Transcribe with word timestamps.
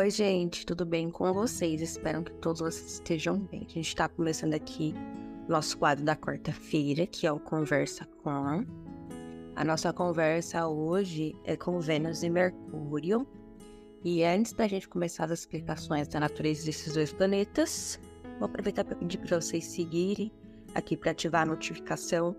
Oi, 0.00 0.08
gente, 0.08 0.64
tudo 0.64 0.86
bem 0.86 1.10
com 1.10 1.30
vocês? 1.30 1.82
Espero 1.82 2.22
que 2.22 2.32
todos 2.32 2.62
vocês 2.62 2.94
estejam 2.94 3.38
bem. 3.38 3.66
A 3.68 3.72
gente 3.74 3.88
está 3.88 4.08
começando 4.08 4.54
aqui 4.54 4.94
nosso 5.46 5.76
quadro 5.76 6.02
da 6.02 6.16
quarta-feira, 6.16 7.06
que 7.06 7.26
é 7.26 7.32
o 7.32 7.38
Conversa 7.38 8.06
com. 8.22 8.64
A 9.54 9.62
nossa 9.62 9.92
conversa 9.92 10.66
hoje 10.66 11.36
é 11.44 11.54
com 11.54 11.78
Vênus 11.80 12.22
e 12.22 12.30
Mercúrio. 12.30 13.26
E 14.02 14.24
antes 14.24 14.54
da 14.54 14.66
gente 14.66 14.88
começar 14.88 15.24
as 15.24 15.40
explicações 15.40 16.08
da 16.08 16.18
natureza 16.18 16.64
desses 16.64 16.94
dois 16.94 17.12
planetas, 17.12 18.00
vou 18.38 18.46
aproveitar 18.46 18.84
para 18.84 18.96
pedir 18.96 19.18
para 19.18 19.38
vocês 19.38 19.66
seguirem 19.66 20.32
aqui 20.74 20.96
para 20.96 21.10
ativar 21.10 21.42
a 21.42 21.50
notificação 21.50 22.34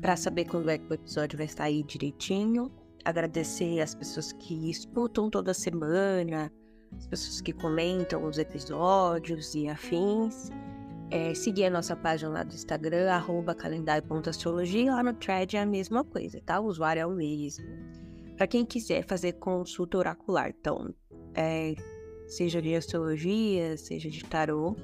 para 0.00 0.16
saber 0.16 0.46
quando 0.46 0.68
é 0.68 0.78
que 0.78 0.90
o 0.90 0.94
episódio 0.94 1.38
vai 1.38 1.46
sair 1.46 1.84
direitinho. 1.84 2.72
Agradecer 3.04 3.80
as 3.80 3.94
pessoas 3.94 4.32
que 4.32 4.68
escutam 4.68 5.30
toda 5.30 5.54
semana, 5.54 6.50
as 6.98 7.06
pessoas 7.06 7.40
que 7.40 7.52
comentam 7.52 8.24
os 8.24 8.38
episódios 8.38 9.54
e 9.54 9.68
afins. 9.68 10.50
É, 11.10 11.34
seguir 11.34 11.66
a 11.66 11.70
nossa 11.70 11.94
página 11.94 12.30
lá 12.30 12.42
do 12.42 12.54
Instagram, 12.54 13.10
arroba 13.10 13.54
calendário.astrologia, 13.54 14.92
lá 14.92 15.02
no 15.02 15.12
thread 15.12 15.56
é 15.56 15.60
a 15.60 15.66
mesma 15.66 16.02
coisa, 16.02 16.40
tá? 16.44 16.58
O 16.58 16.64
usuário 16.64 17.00
é 17.00 17.06
o 17.06 17.10
mesmo. 17.10 17.64
Para 18.36 18.46
quem 18.46 18.64
quiser 18.64 19.04
fazer 19.06 19.34
consulta 19.34 19.98
oracular, 19.98 20.52
então, 20.58 20.92
é, 21.34 21.74
seja 22.26 22.60
de 22.60 22.74
astrologia, 22.74 23.76
seja 23.76 24.10
de 24.10 24.24
tarô, 24.24 24.74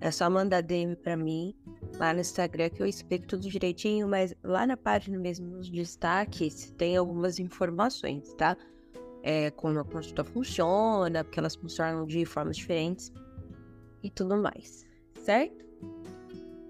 é 0.00 0.10
só 0.10 0.28
mandar 0.28 0.60
DM 0.60 0.96
para 0.96 1.16
mim 1.16 1.54
lá 1.98 2.12
no 2.12 2.20
Instagram 2.20 2.68
que 2.68 2.82
eu 2.82 2.86
explico 2.86 3.26
tudo 3.26 3.48
direitinho, 3.48 4.06
mas 4.08 4.34
lá 4.42 4.66
na 4.66 4.76
página 4.76 5.18
mesmo, 5.18 5.46
nos 5.46 5.70
destaques, 5.70 6.70
tem 6.76 6.96
algumas 6.96 7.38
informações, 7.38 8.34
tá? 8.34 8.56
É, 9.24 9.50
como 9.50 9.80
a 9.80 9.84
consulta 9.84 10.22
funciona, 10.22 11.24
porque 11.24 11.40
elas 11.40 11.56
funcionam 11.56 12.06
de 12.06 12.26
formas 12.26 12.58
diferentes 12.58 13.10
e 14.02 14.10
tudo 14.10 14.36
mais, 14.36 14.86
certo? 15.18 15.64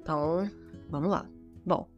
Então, 0.01 0.49
vamos 0.89 1.11
lá. 1.11 1.29
Bom, 1.67 1.89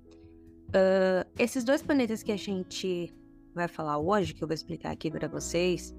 uh, 0.69 1.28
esses 1.39 1.62
dois 1.62 1.83
planetas 1.83 2.22
que 2.22 2.33
a 2.33 2.39
gente 2.39 3.14
vai 3.55 3.69
falar 3.69 3.98
hoje, 3.98 4.33
que 4.33 4.42
eu 4.42 4.48
vou 4.48 4.55
explicar 4.55 4.92
aqui 4.92 5.11
para 5.11 5.28
vocês, 5.28 5.94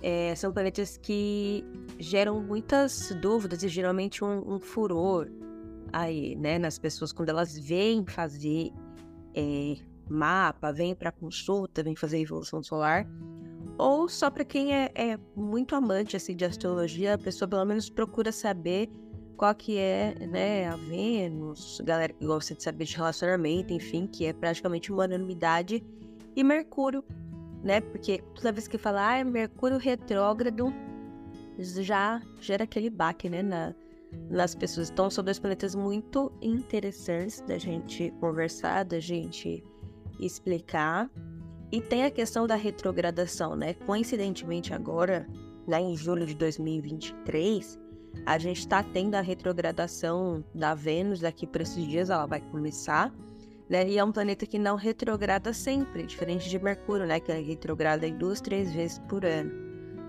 é, 0.00 0.32
são 0.36 0.52
planetas 0.52 0.96
que 0.96 1.64
geram 1.98 2.40
muitas 2.40 3.10
dúvidas 3.20 3.64
e 3.64 3.68
geralmente 3.68 4.22
um, 4.22 4.54
um 4.54 4.60
furor 4.60 5.28
aí, 5.92 6.36
né, 6.36 6.56
nas 6.56 6.78
pessoas 6.78 7.12
quando 7.12 7.30
elas 7.30 7.58
vêm 7.58 8.06
fazer 8.06 8.70
é, 9.34 9.74
mapa, 10.08 10.70
vêm 10.72 10.94
para 10.94 11.10
consulta, 11.10 11.82
vêm 11.82 11.96
fazer 11.96 12.20
evolução 12.20 12.62
solar 12.62 13.08
ou 13.78 14.08
só 14.08 14.30
para 14.30 14.44
quem 14.44 14.74
é, 14.74 14.90
é, 14.94 15.18
muito 15.36 15.74
amante 15.74 16.16
assim 16.16 16.34
de 16.34 16.44
astrologia, 16.44 17.14
a 17.14 17.18
pessoa 17.18 17.48
pelo 17.48 17.64
menos 17.64 17.88
procura 17.88 18.32
saber 18.32 18.90
qual 19.36 19.54
que 19.54 19.78
é, 19.78 20.14
né, 20.26 20.66
a 20.66 20.76
Vênus, 20.76 21.80
galera 21.84 22.12
que 22.12 22.26
gosta 22.26 22.54
de 22.54 22.62
saber 22.62 22.84
de 22.84 22.96
relacionamento, 22.96 23.72
enfim, 23.72 24.06
que 24.06 24.26
é 24.26 24.32
praticamente 24.32 24.92
uma 24.92 25.04
unanimidade, 25.04 25.84
e 26.34 26.42
Mercúrio, 26.42 27.04
né? 27.62 27.80
Porque 27.80 28.22
toda 28.34 28.50
vez 28.50 28.66
que 28.66 28.76
fala, 28.76 29.20
ah, 29.20 29.24
Mercúrio 29.24 29.78
retrógrado, 29.78 30.74
já 31.58 32.20
gera 32.40 32.64
aquele 32.64 32.90
baque, 32.90 33.28
né, 33.28 33.42
na, 33.42 33.74
nas 34.28 34.56
pessoas. 34.56 34.90
Então, 34.90 35.08
são 35.08 35.22
dois 35.22 35.38
planetas 35.38 35.76
muito 35.76 36.32
interessantes 36.42 37.40
da 37.42 37.58
gente 37.58 38.12
conversar, 38.20 38.84
da 38.84 38.98
gente 38.98 39.62
explicar. 40.20 41.08
E 41.70 41.80
tem 41.80 42.04
a 42.04 42.10
questão 42.10 42.46
da 42.46 42.54
retrogradação, 42.54 43.54
né? 43.54 43.74
Coincidentemente, 43.74 44.72
agora, 44.72 45.28
né, 45.66 45.80
em 45.80 45.94
julho 45.94 46.24
de 46.24 46.34
2023, 46.34 47.78
a 48.24 48.38
gente 48.38 48.60
está 48.60 48.82
tendo 48.82 49.14
a 49.14 49.20
retrogradação 49.20 50.42
da 50.54 50.74
Vênus 50.74 51.20
daqui 51.20 51.46
para 51.46 51.62
esses 51.62 51.86
dias, 51.86 52.08
ela 52.08 52.26
vai 52.26 52.40
começar. 52.40 53.14
Né? 53.68 53.86
E 53.86 53.98
é 53.98 54.04
um 54.04 54.10
planeta 54.10 54.46
que 54.46 54.58
não 54.58 54.76
retrograda 54.76 55.52
sempre, 55.52 56.04
diferente 56.04 56.48
de 56.48 56.58
Mercúrio, 56.58 57.06
né? 57.06 57.20
Que 57.20 57.32
é 57.32 57.38
retrograda 57.38 58.06
em 58.06 58.16
duas, 58.16 58.40
três 58.40 58.72
vezes 58.72 58.98
por 59.00 59.26
ano. 59.26 59.52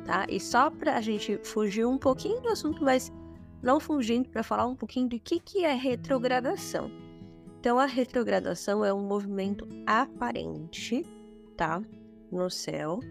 Tá? 0.06 0.25
E 0.30 0.40
só 0.40 0.69
para 0.69 0.96
a 0.96 1.02
gente 1.02 1.38
fugir 1.44 1.86
um 1.86 1.98
pouquinho 1.98 2.40
do 2.42 2.48
assunto, 2.48 2.81
mas 2.81 3.12
não 3.62 3.81
fugindo 3.81 4.30
para 4.30 4.44
falar 4.44 4.66
um 4.66 4.78
pouquinho 4.78 5.09
do 5.09 5.19
que, 5.19 5.42
que 5.42 5.66
é 5.66 5.74
retrogradação. 5.74 6.90
Então, 7.59 7.78
a 7.78 7.86
retrogradação 7.86 8.86
é 8.86 8.94
um 8.94 9.06
movimento 9.06 9.68
aparente 9.86 11.06
tá 11.59 11.81
no 12.31 12.50
céu 12.50 13.02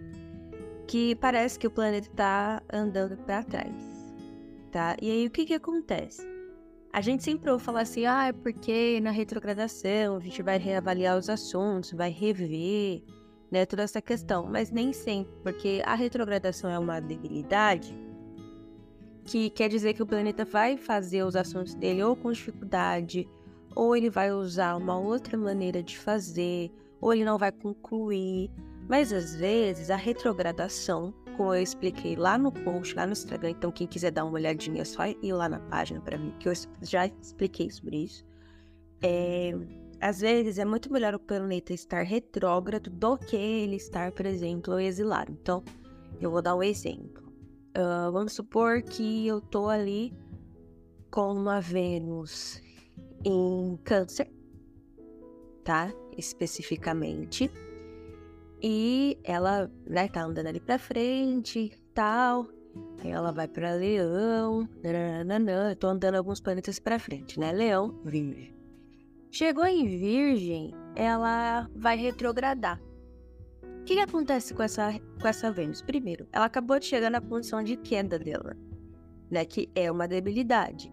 que 0.86 1.14
parece 1.16 1.59
que 1.59 1.66
o 1.66 1.70
planeta 1.70 2.09
está 2.09 2.62
andando 2.72 3.14
para 3.19 3.42
trás, 3.42 3.75
tá? 4.72 4.97
E 5.03 5.10
aí 5.10 5.26
o 5.26 5.31
que 5.31 5.44
que 5.44 5.53
acontece? 5.53 6.26
A 6.91 7.03
gente 7.03 7.22
sempre 7.22 7.50
ouve 7.50 7.62
falar 7.62 7.82
assim, 7.82 8.06
ah, 8.06 8.28
é 8.28 8.32
porque 8.32 8.98
na 9.03 9.10
retrogradação 9.10 10.16
a 10.16 10.20
gente 10.20 10.42
vai 10.42 10.56
reavaliar 10.56 11.19
os 11.19 11.28
assuntos, 11.28 11.92
vai 11.92 12.08
rever, 12.10 13.03
né, 13.50 13.66
toda 13.66 13.82
essa 13.82 14.00
questão, 14.00 14.47
mas 14.50 14.70
nem 14.70 14.94
sempre, 14.94 15.31
porque 15.42 15.82
a 15.84 15.94
retrogradação 15.94 16.70
é 16.70 16.78
uma 16.78 17.00
debilidade 17.00 17.94
que 19.25 19.50
quer 19.50 19.69
dizer 19.69 19.92
que 19.92 20.03
o 20.03 20.06
planeta 20.06 20.47
vai 20.47 20.78
fazer 20.78 21.22
os 21.22 21.37
assuntos 21.37 21.75
dele 21.75 22.03
ou 22.03 22.16
com 22.16 22.32
dificuldade, 22.32 23.28
ou 23.76 23.94
ele 23.94 24.08
vai 24.08 24.32
usar 24.32 24.75
uma 24.75 24.98
outra 24.98 25.37
maneira 25.37 25.82
de 25.82 25.98
fazer, 25.98 26.72
ou 27.00 27.12
ele 27.12 27.25
não 27.25 27.38
vai 27.38 27.53
concluir. 27.53 28.50
Mas 28.88 29.12
às 29.12 29.36
vezes 29.36 29.91
a 29.91 29.97
retrogradação, 29.97 31.12
como 31.36 31.54
eu 31.54 31.62
expliquei 31.62 32.16
lá 32.16 32.38
no 32.38 32.50
post, 32.50 32.94
lá 32.94 33.06
no 33.06 33.12
Instagram, 33.12 33.50
então 33.50 33.70
quem 33.70 33.86
quiser 33.86 34.10
dar 34.10 34.25
uma 34.25 34.34
olhadinha 34.34 34.82
é 34.82 34.84
só 34.84 35.06
ir 35.06 35.32
lá 35.32 35.48
na 35.48 35.60
página 35.60 36.00
para 36.00 36.16
mim, 36.16 36.34
que 36.41 36.48
eu 36.48 36.53
já 36.82 37.06
expliquei 37.06 37.70
sobre 37.70 38.04
isso. 38.04 38.25
É, 39.03 39.53
às 40.00 40.20
vezes 40.20 40.58
é 40.58 40.64
muito 40.64 40.92
melhor 40.92 41.14
o 41.14 41.19
planeta 41.19 41.72
estar 41.72 42.03
retrógrado 42.03 42.88
do 42.88 43.19
que 43.19 43.37
ele 43.37 43.76
estar, 43.76 44.12
por 44.12 44.26
exemplo, 44.26 44.78
exilado. 44.78 45.32
Então, 45.32 45.62
eu 46.20 46.31
vou 46.31 46.41
dar 46.41 46.56
um 46.56 46.62
exemplo. 46.62 47.28
Uh, 47.76 48.10
vamos 48.10 48.32
supor 48.32 48.82
que 48.82 49.26
eu 49.26 49.41
tô 49.41 49.69
ali 49.69 50.12
com 51.10 51.32
uma 51.32 51.60
Vênus 51.60 52.60
em 53.25 53.76
Câncer, 53.84 54.31
tá? 55.64 55.92
Especificamente. 56.19 57.51
E 58.61 59.17
ela, 59.23 59.71
né, 59.87 60.09
tá 60.09 60.25
andando 60.25 60.49
ali 60.49 60.61
pra 60.61 60.79
frente 60.79 61.73
tal. 61.95 62.49
Aí 63.01 63.11
ela 63.11 63.33
vai 63.33 63.47
pra 63.47 63.75
Leão. 63.75 64.69
Nananana, 64.83 65.71
eu 65.71 65.77
tô 65.77 65.87
andando 65.87 66.17
alguns 66.17 66.41
planetas 66.41 66.79
pra 66.79 66.99
frente, 66.99 67.39
né? 67.39 67.53
Leão, 67.53 68.01
Virgem. 68.05 68.55
Chegou 69.31 69.67
em 69.67 69.87
Virgem, 69.87 70.75
ela 70.97 71.69
vai 71.75 71.97
retrogradar. 71.97 72.81
O 73.81 73.85
que, 73.85 73.95
que 73.95 74.00
acontece 74.00 74.53
com 74.55 74.62
essa, 74.62 74.93
com 75.21 75.29
essa 75.29 75.50
Vênus? 75.50 75.81
Primeiro, 75.83 76.27
ela 76.33 76.47
acabou 76.47 76.79
de 76.79 76.87
chegar 76.87 77.11
na 77.11 77.21
posição 77.21 77.62
de 77.62 77.77
queda 77.77 78.19
dela, 78.19 78.56
né? 79.31 79.45
Que 79.45 79.71
é 79.75 79.91
uma 79.91 80.09
debilidade, 80.09 80.93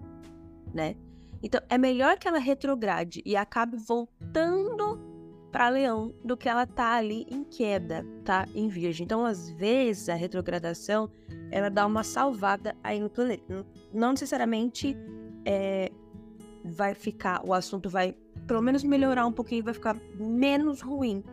né? 0.74 0.96
Então, 1.42 1.62
é 1.70 1.78
melhor 1.78 2.18
que 2.18 2.28
ela 2.28 2.40
retrograde 2.40 3.22
e 3.26 3.36
acabe 3.36 3.78
voltando 3.78 5.15
para 5.56 5.70
Leão 5.70 6.14
do 6.22 6.36
que 6.36 6.50
ela 6.50 6.68
tá 6.68 6.96
ali 6.96 7.26
em 7.32 7.42
queda, 7.42 8.06
tá? 8.26 8.46
Em 8.54 8.68
Virgem. 8.68 9.06
Então, 9.06 9.26
às 9.26 9.50
vezes, 9.52 10.10
a 10.10 10.14
retrogradação 10.14 11.10
ela 11.50 11.70
dá 11.70 11.86
uma 11.86 12.04
salvada 12.04 12.76
aí 12.84 13.00
no 13.00 13.10
planeta. 13.10 13.66
Não 13.94 14.12
necessariamente 14.12 14.98
é, 15.46 15.90
vai 16.66 16.94
ficar, 16.94 17.42
o 17.48 17.54
assunto 17.54 17.90
vai 17.90 18.18
pelo 18.46 18.62
menos 18.62 18.84
melhorar 18.84 19.26
um 19.26 19.32
pouquinho, 19.32 19.64
vai 19.64 19.74
ficar 19.74 19.96
menos 20.20 20.82
ruim, 20.82 21.24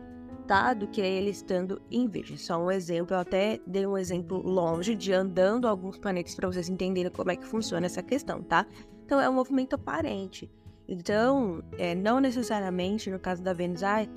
tá? 0.47 0.73
Do 0.73 0.87
que 0.87 1.01
ele 1.01 1.29
estando 1.29 1.81
em 1.91 2.07
Virgem. 2.07 2.37
Só 2.37 2.57
um 2.63 2.71
exemplo, 2.71 3.17
eu 3.17 3.19
até 3.19 3.59
dei 3.67 3.85
um 3.85 3.97
exemplo 3.97 4.37
longe 4.41 4.95
de 4.95 5.11
andando 5.11 5.67
alguns 5.67 5.97
planetas 5.97 6.33
para 6.33 6.47
vocês 6.47 6.69
entenderem 6.69 7.11
como 7.11 7.29
é 7.29 7.35
que 7.35 7.45
funciona 7.45 7.87
essa 7.87 8.01
questão, 8.01 8.41
tá? 8.41 8.65
Então, 9.05 9.19
é 9.19 9.29
um 9.29 9.33
movimento 9.33 9.73
aparente. 9.73 10.49
Então, 10.87 11.63
é, 11.77 11.95
não 11.95 12.19
necessariamente 12.19 13.09
no 13.09 13.19
caso 13.19 13.41
da 13.41 13.53
Vênus, 13.53 13.83
ai, 13.83 14.09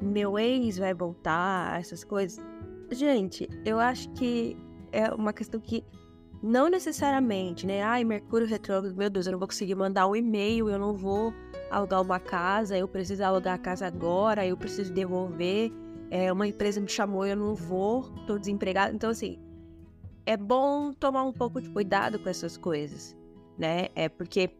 meu 0.00 0.38
ex 0.38 0.78
vai 0.78 0.94
voltar, 0.94 1.78
essas 1.78 2.04
coisas. 2.04 2.44
Gente, 2.90 3.48
eu 3.64 3.78
acho 3.78 4.10
que 4.10 4.56
é 4.92 5.12
uma 5.12 5.32
questão 5.32 5.60
que 5.60 5.84
não 6.42 6.68
necessariamente, 6.68 7.66
né? 7.66 7.82
Ai, 7.82 8.04
Mercúrio 8.04 8.46
retrógrado, 8.46 8.94
meu 8.94 9.08
Deus, 9.08 9.26
eu 9.26 9.32
não 9.32 9.38
vou 9.38 9.48
conseguir 9.48 9.74
mandar 9.74 10.06
um 10.06 10.14
e-mail, 10.14 10.68
eu 10.68 10.78
não 10.78 10.94
vou 10.94 11.32
alugar 11.70 12.02
uma 12.02 12.20
casa, 12.20 12.76
eu 12.76 12.86
preciso 12.86 13.24
alugar 13.24 13.54
a 13.54 13.58
casa 13.58 13.86
agora, 13.86 14.46
eu 14.46 14.56
preciso 14.56 14.92
devolver. 14.92 15.72
É, 16.10 16.30
uma 16.32 16.46
empresa 16.46 16.80
me 16.80 16.88
chamou, 16.88 17.26
eu 17.26 17.34
não 17.34 17.54
vou, 17.54 18.02
tô 18.26 18.38
desempregado. 18.38 18.94
Então, 18.94 19.10
assim, 19.10 19.38
é 20.26 20.36
bom 20.36 20.92
tomar 20.92 21.24
um 21.24 21.32
pouco 21.32 21.60
de 21.60 21.68
cuidado 21.70 22.18
com 22.18 22.28
essas 22.28 22.56
coisas, 22.56 23.16
né? 23.58 23.88
É 23.94 24.08
porque 24.08 24.50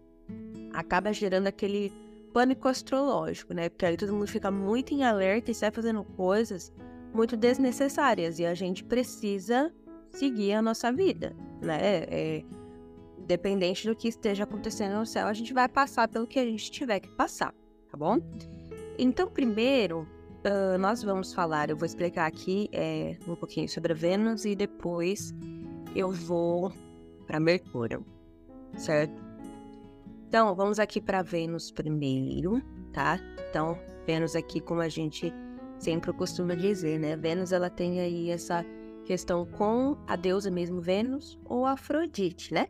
acaba 0.74 1.12
gerando 1.12 1.46
aquele 1.46 1.92
pânico 2.32 2.66
astrológico, 2.66 3.54
né? 3.54 3.68
Porque 3.68 3.86
aí 3.86 3.96
todo 3.96 4.12
mundo 4.12 4.26
fica 4.26 4.50
muito 4.50 4.92
em 4.92 5.04
alerta 5.04 5.50
e 5.50 5.54
sai 5.54 5.70
fazendo 5.70 6.02
coisas 6.04 6.72
muito 7.14 7.36
desnecessárias. 7.36 8.40
E 8.40 8.44
a 8.44 8.54
gente 8.54 8.82
precisa 8.82 9.72
seguir 10.10 10.52
a 10.52 10.60
nossa 10.60 10.92
vida, 10.92 11.34
né? 11.62 11.78
É, 11.80 12.44
dependente 13.26 13.86
do 13.86 13.94
que 13.94 14.08
esteja 14.08 14.44
acontecendo 14.44 14.98
no 14.98 15.06
céu, 15.06 15.28
a 15.28 15.32
gente 15.32 15.54
vai 15.54 15.68
passar 15.68 16.08
pelo 16.08 16.26
que 16.26 16.38
a 16.38 16.44
gente 16.44 16.70
tiver 16.70 17.00
que 17.00 17.08
passar, 17.08 17.54
tá 17.90 17.96
bom? 17.96 18.18
Então, 18.98 19.28
primeiro, 19.28 20.06
uh, 20.44 20.78
nós 20.78 21.02
vamos 21.02 21.32
falar, 21.32 21.70
eu 21.70 21.76
vou 21.76 21.86
explicar 21.86 22.26
aqui 22.26 22.68
é, 22.72 23.16
um 23.26 23.34
pouquinho 23.34 23.68
sobre 23.68 23.92
a 23.92 23.96
Vênus 23.96 24.44
e 24.44 24.54
depois 24.54 25.32
eu 25.96 26.10
vou 26.10 26.72
para 27.26 27.40
Mercúrio, 27.40 28.04
certo? 28.76 29.23
Então, 30.34 30.52
vamos 30.52 30.80
aqui 30.80 31.00
para 31.00 31.22
Vênus 31.22 31.70
primeiro, 31.70 32.60
tá? 32.92 33.20
Então, 33.48 33.78
Vênus 34.04 34.34
aqui, 34.34 34.60
como 34.60 34.80
a 34.80 34.88
gente 34.88 35.32
sempre 35.78 36.12
costuma 36.12 36.56
dizer, 36.56 36.98
né? 36.98 37.16
Vênus, 37.16 37.52
ela 37.52 37.70
tem 37.70 38.00
aí 38.00 38.30
essa 38.30 38.66
questão 39.04 39.46
com 39.46 39.96
a 40.08 40.16
deusa 40.16 40.50
mesmo 40.50 40.80
Vênus 40.80 41.38
ou 41.44 41.64
Afrodite, 41.64 42.52
né? 42.52 42.66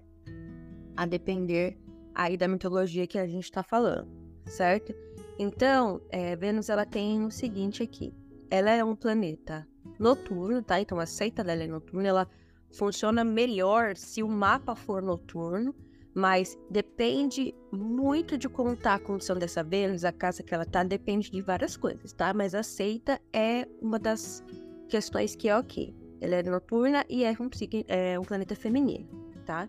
A 0.95 1.07
depender 1.07 1.79
aí 2.15 2.37
da 2.37 2.47
mitologia 2.47 3.07
que 3.07 3.19
a 3.19 3.27
gente 3.27 3.45
está 3.45 3.63
falando, 3.63 4.11
certo? 4.45 4.95
Então, 5.39 6.03
é, 6.11 6.37
Vênus, 6.37 6.69
ela 6.69 6.85
tem 6.85 7.25
o 7.25 7.31
seguinte 7.31 7.83
aqui. 7.83 8.13
Ela 8.51 8.73
é 8.73 8.85
um 8.85 8.95
planeta 8.95 9.67
noturno, 9.99 10.63
tá? 10.63 10.83
Então, 10.83 11.01
a 11.01 11.07
seita 11.07 11.43
dela 11.43 11.63
é 11.63 11.67
noturna, 11.67 12.09
ela 12.09 12.29
funciona 12.71 13.25
melhor 13.25 13.97
se 13.97 14.23
o 14.23 14.29
mapa 14.29 14.77
for 14.77 15.01
noturno, 15.01 15.75
mas 16.15 16.57
depende 16.71 17.53
muito 17.73 18.39
de 18.39 18.49
como 18.49 18.77
tá 18.77 18.95
a 18.95 18.99
condição 18.99 19.37
dessa 19.37 19.65
Vênus, 19.65 20.05
a 20.05 20.13
casa 20.13 20.43
que 20.43 20.55
ela 20.55 20.65
tá, 20.65 20.85
depende 20.85 21.31
de 21.31 21.43
várias 21.43 21.77
coisas, 21.77 22.13
tá? 22.13 22.33
Mas 22.33 22.55
a 22.55 22.63
seita 22.63 23.21
é 23.33 23.67
uma 23.83 23.99
das 23.99 24.43
questões 24.89 25.35
que 25.35 25.49
é 25.49 25.57
ok. 25.57 25.95
Ela 26.21 26.37
é 26.37 26.43
noturna 26.43 27.05
e 27.09 27.25
é 27.25 27.33
um, 27.33 27.51
é 27.89 28.19
um 28.19 28.23
planeta 28.23 28.55
feminino, 28.55 29.09
tá? 29.45 29.69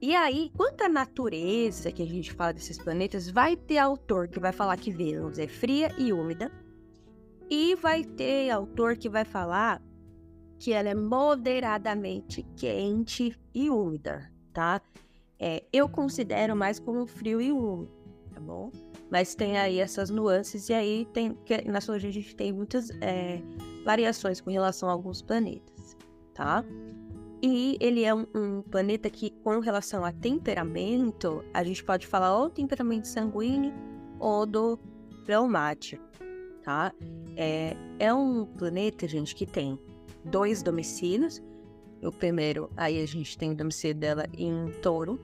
E 0.00 0.14
aí, 0.14 0.52
quanto 0.56 0.82
à 0.82 0.88
natureza 0.88 1.90
que 1.90 2.02
a 2.02 2.06
gente 2.06 2.32
fala 2.32 2.52
desses 2.52 2.78
planetas, 2.78 3.28
vai 3.28 3.56
ter 3.56 3.78
autor 3.78 4.28
que 4.28 4.38
vai 4.38 4.52
falar 4.52 4.76
que 4.76 4.92
Vênus 4.92 5.40
é 5.40 5.48
fria 5.48 5.92
e 5.98 6.12
úmida, 6.12 6.52
e 7.50 7.74
vai 7.74 8.04
ter 8.04 8.50
autor 8.50 8.96
que 8.96 9.08
vai 9.08 9.24
falar 9.24 9.82
que 10.58 10.72
ela 10.72 10.88
é 10.88 10.94
moderadamente 10.94 12.44
quente 12.56 13.36
e 13.52 13.70
úmida, 13.70 14.30
tá? 14.52 14.80
É, 15.38 15.62
eu 15.72 15.88
considero 15.88 16.56
mais 16.56 16.78
como 16.78 17.06
frio 17.06 17.40
e 17.40 17.52
úmido, 17.52 17.92
tá 18.34 18.40
bom? 18.40 18.70
Mas 19.10 19.34
tem 19.34 19.56
aí 19.56 19.78
essas 19.78 20.10
nuances, 20.10 20.68
e 20.68 20.74
aí 20.74 21.06
tem 21.12 21.36
na 21.66 21.78
astrologia 21.78 22.10
a 22.10 22.12
gente 22.12 22.34
tem 22.34 22.52
muitas 22.52 22.90
é, 23.00 23.40
variações 23.84 24.40
com 24.40 24.50
relação 24.50 24.88
a 24.88 24.92
alguns 24.92 25.22
planetas, 25.22 25.96
tá? 26.34 26.64
E 27.40 27.76
ele 27.80 28.04
é 28.04 28.12
um, 28.12 28.26
um, 28.34 28.62
planeta 28.62 29.08
que, 29.08 29.30
com 29.30 29.60
relação 29.60 30.04
a 30.04 30.10
temperamento, 30.10 31.44
a 31.54 31.62
gente 31.62 31.84
pode 31.84 32.06
falar 32.06 32.36
ou 32.36 32.50
temperamento 32.50 33.06
sanguíneo 33.06 33.72
ou 34.18 34.44
do 34.44 34.78
fleumático, 35.24 36.02
tá? 36.64 36.92
É, 37.36 37.76
é 38.00 38.12
um 38.12 38.44
planeta, 38.44 39.06
gente, 39.06 39.36
que 39.36 39.46
tem 39.46 39.78
dois 40.24 40.62
domicílios. 40.62 41.40
O 42.02 42.12
primeiro, 42.12 42.70
aí 42.76 43.02
a 43.02 43.06
gente 43.06 43.36
tem 43.36 43.50
o 43.50 43.54
domicílio 43.54 43.96
dela 43.96 44.26
em 44.32 44.70
touro. 44.82 45.18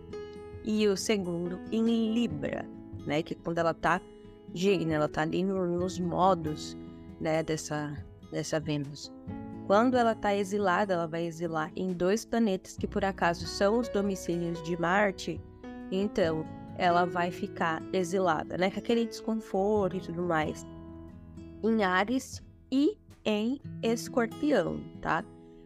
E 0.64 0.88
o 0.88 0.96
segundo 0.96 1.60
em 1.70 2.12
Libra, 2.12 2.66
né? 3.06 3.22
Que 3.22 3.34
quando 3.34 3.58
ela 3.58 3.74
tá 3.74 4.00
digna, 4.52 4.94
ela 4.94 5.08
tá 5.08 5.22
ali 5.22 5.44
no, 5.44 5.66
nos 5.66 5.98
modos, 5.98 6.76
né? 7.20 7.42
Dessa, 7.42 7.94
dessa 8.32 8.58
Vênus. 8.58 9.12
Quando 9.66 9.96
ela 9.96 10.14
tá 10.14 10.34
exilada, 10.34 10.94
ela 10.94 11.06
vai 11.06 11.26
exilar 11.26 11.70
em 11.76 11.92
dois 11.92 12.24
planetas 12.24 12.76
que 12.76 12.86
por 12.86 13.04
acaso 13.04 13.46
são 13.46 13.78
os 13.78 13.88
domicílios 13.88 14.62
de 14.62 14.78
Marte. 14.80 15.40
Então, 15.90 16.44
ela 16.76 17.04
vai 17.04 17.30
ficar 17.30 17.82
exilada, 17.92 18.56
né? 18.56 18.70
Com 18.70 18.78
aquele 18.78 19.06
desconforto 19.06 19.96
e 19.96 20.00
tudo 20.00 20.22
mais. 20.22 20.66
Em 21.62 21.82
Ares 21.84 22.42
e 22.70 22.98
em 23.24 23.60
escorpião, 23.82 24.80
tá? 25.00 25.24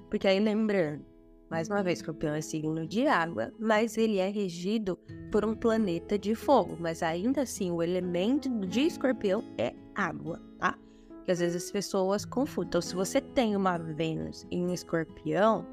Porque 0.09 0.27
aí 0.27 0.41
lembrando, 0.41 1.05
mais 1.51 1.69
uma 1.69 1.83
vez, 1.83 1.99
escorpião 1.99 2.35
é 2.35 2.41
signo 2.41 2.87
de 2.87 3.07
água, 3.07 3.53
mas 3.59 3.97
ele 3.97 4.19
é 4.19 4.29
regido 4.29 4.99
por 5.31 5.45
um 5.45 5.55
planeta 5.55 6.19
de 6.19 6.35
fogo. 6.35 6.77
Mas 6.79 7.03
ainda 7.03 7.43
assim, 7.43 7.71
o 7.71 7.83
elemento 7.83 8.49
de 8.67 8.83
escorpião 8.83 9.43
é 9.57 9.75
água, 9.95 10.41
tá? 10.59 10.77
Que 11.25 11.33
às 11.33 11.41
vezes 11.41 11.65
as 11.65 11.71
pessoas 11.71 12.25
confundem. 12.25 12.69
Então, 12.69 12.81
se 12.81 12.95
você 12.95 13.21
tem 13.21 13.57
uma 13.57 13.79
Vênus 13.79 14.47
em 14.51 14.73
escorpião, 14.73 15.67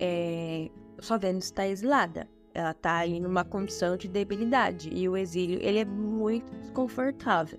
é... 0.00 0.68
sua 1.00 1.18
Vênus 1.18 1.46
está 1.46 1.66
exilada. 1.66 2.28
Ela 2.52 2.70
está 2.70 2.98
aí 2.98 3.18
numa 3.18 3.44
condição 3.44 3.96
de 3.96 4.06
debilidade. 4.06 4.88
E 4.92 5.08
o 5.08 5.16
exílio, 5.16 5.58
ele 5.60 5.78
é 5.78 5.84
muito 5.84 6.52
desconfortável 6.58 7.58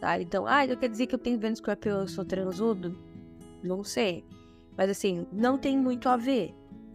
tá? 0.00 0.20
Então, 0.20 0.46
ah, 0.46 0.64
então 0.64 0.76
quer 0.76 0.88
dizer 0.88 1.06
que 1.06 1.14
eu 1.14 1.18
tenho 1.18 1.38
Vênus 1.38 1.58
Escorpião 1.58 2.00
eu 2.00 2.08
sou 2.08 2.24
transudo? 2.24 2.98
Não 3.62 3.84
sei. 3.84 4.24
Mas 4.80 4.88
assim, 4.88 5.26
não 5.30 5.58
tem 5.58 5.76
muito 5.76 6.08
a 6.08 6.16
ver, 6.16 6.54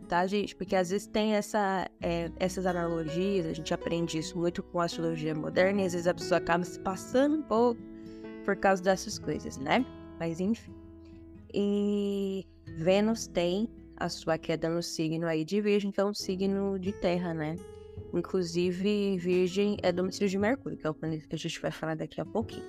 tá, 0.10 0.26
gente? 0.26 0.56
Porque 0.56 0.76
às 0.76 0.90
vezes 0.90 1.06
tem 1.06 1.36
essa, 1.36 1.88
é, 2.02 2.32
essas 2.40 2.66
analogias, 2.66 3.46
a 3.46 3.54
gente 3.54 3.72
aprende 3.76 4.18
isso 4.18 4.36
muito 4.40 4.64
com 4.64 4.80
a 4.80 4.86
astrologia 4.86 5.36
moderna 5.36 5.84
e 5.84 5.86
às 5.86 5.94
vezes 5.94 6.08
a 6.08 6.14
pessoa 6.16 6.40
acaba 6.40 6.64
se 6.64 6.80
passando 6.80 7.36
um 7.36 7.44
pouco 7.44 7.80
por 8.44 8.56
causa 8.56 8.82
dessas 8.82 9.20
coisas, 9.20 9.60
né? 9.60 9.86
Mas 10.20 10.40
enfim. 10.40 10.74
E 11.54 12.48
Vênus 12.76 13.28
tem 13.28 13.70
a 13.98 14.10
sua 14.10 14.36
queda 14.40 14.68
no 14.68 14.82
signo 14.82 15.28
aí 15.28 15.46
de 15.46 15.62
Virgem, 15.62 15.92
que 15.92 16.02
é 16.02 16.06
um 16.06 16.14
signo 16.14 16.80
de 16.80 16.92
terra, 16.92 17.36
né? 17.36 17.56
Inclusive, 18.16 19.16
Virgem 19.20 19.78
é 19.84 19.92
domicílio 19.92 20.28
de 20.28 20.40
Mercúrio, 20.40 20.76
que 20.76 20.88
é 20.88 20.90
o 20.90 20.94
planeta 20.96 21.28
que 21.28 21.36
a 21.36 21.38
gente 21.38 21.62
vai 21.62 21.70
falar 21.70 21.96
daqui 21.96 22.20
a 22.20 22.26
pouquinho 22.26 22.66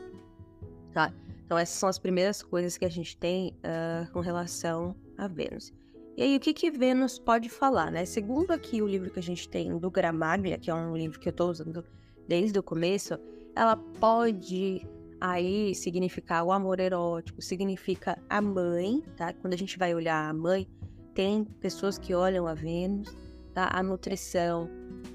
tá? 0.97 1.13
Então 1.45 1.59
essas 1.59 1.77
são 1.77 1.91
as 1.91 1.99
primeiras 1.99 2.43
coisas 2.43 2.79
que 2.79 2.85
a 2.87 2.89
gente 2.89 3.19
tem 3.19 3.55
uh, 3.59 4.11
com 4.13 4.21
relação 4.21 4.97
a 5.17 5.27
Vênus. 5.27 5.73
E 6.17 6.23
aí, 6.23 6.37
o 6.37 6.41
que 6.41 6.55
que 6.55 6.71
Vênus 6.71 7.19
pode 7.19 7.49
falar, 7.49 7.91
né? 7.91 8.05
Segundo 8.05 8.51
aqui 8.51 8.81
o 8.81 8.87
livro 8.87 9.11
que 9.11 9.19
a 9.19 9.23
gente 9.23 9.49
tem 9.49 9.77
do 9.79 9.91
Gramaglia, 9.91 10.59
que 10.59 10.71
é 10.71 10.75
um 10.75 10.97
livro 10.97 11.21
que 11.21 11.29
eu 11.29 11.31
estou 11.31 11.51
usando 11.51 11.85
desde 12.27 12.59
o 12.59 12.63
começo, 12.63 13.19
ela 13.55 13.77
pode 13.77 14.87
aí 15.21 15.75
significar 15.75 16.45
o 16.45 16.53
amor 16.53 16.81
erótico, 16.81 17.43
significa 17.43 18.19
a 18.29 18.41
mãe, 18.41 19.03
tá? 19.17 19.33
Quando 19.35 19.55
a 19.55 19.59
gente 19.59 19.79
vai 19.79 19.95
olhar 19.95 20.29
a 20.29 20.33
mãe, 20.33 20.67
tem 21.15 21.45
pessoas 21.45 21.99
que 21.99 22.15
olham 22.15 22.47
a 22.47 22.55
Vênus, 22.55 23.15
tá? 23.53 23.69
A 23.73 23.83
nutrição 23.83 24.71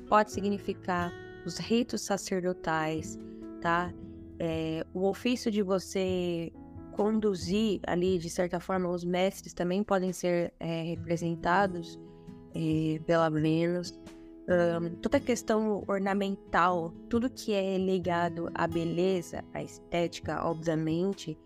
pode 0.07 0.31
significar 0.31 1.11
os 1.45 1.57
ritos 1.57 2.01
sacerdotais, 2.01 3.17
tá? 3.59 3.91
é, 4.43 4.83
o 4.91 5.07
ofício 5.07 5.51
de 5.51 5.61
você 5.61 6.51
conduzir 6.91 7.79
ali, 7.87 8.17
de 8.17 8.29
certa 8.29 8.59
forma, 8.59 8.89
os 8.89 9.03
mestres 9.03 9.53
também 9.53 9.83
podem 9.83 10.13
ser 10.13 10.53
é, 10.59 10.83
representados 10.83 11.99
pela 13.05 13.29
Vênus. 13.29 13.97
Um, 14.49 14.95
toda 14.95 15.17
a 15.17 15.21
questão 15.21 15.83
ornamental, 15.87 16.91
tudo 17.09 17.29
que 17.29 17.53
é 17.53 17.77
ligado 17.77 18.49
à 18.53 18.67
beleza, 18.67 19.45
à 19.53 19.63
estética, 19.63 20.43
obviamente, 20.43 21.37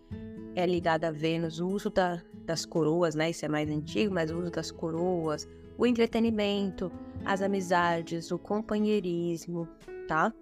é 0.56 0.66
ligado 0.66 1.04
a 1.04 1.10
Vênus. 1.10 1.60
O 1.60 1.68
uso 1.68 1.90
da, 1.90 2.20
das 2.44 2.64
coroas, 2.64 3.14
né? 3.14 3.30
Isso 3.30 3.44
é 3.44 3.48
mais 3.48 3.70
antigo, 3.70 4.12
mas 4.12 4.30
o 4.30 4.38
uso 4.38 4.50
das 4.50 4.70
coroas, 4.70 5.46
o 5.78 5.86
entretenimento, 5.86 6.90
as 7.24 7.42
amizades, 7.42 8.32
o 8.32 8.38
companheirismo, 8.38 9.68
tá? 10.08 10.32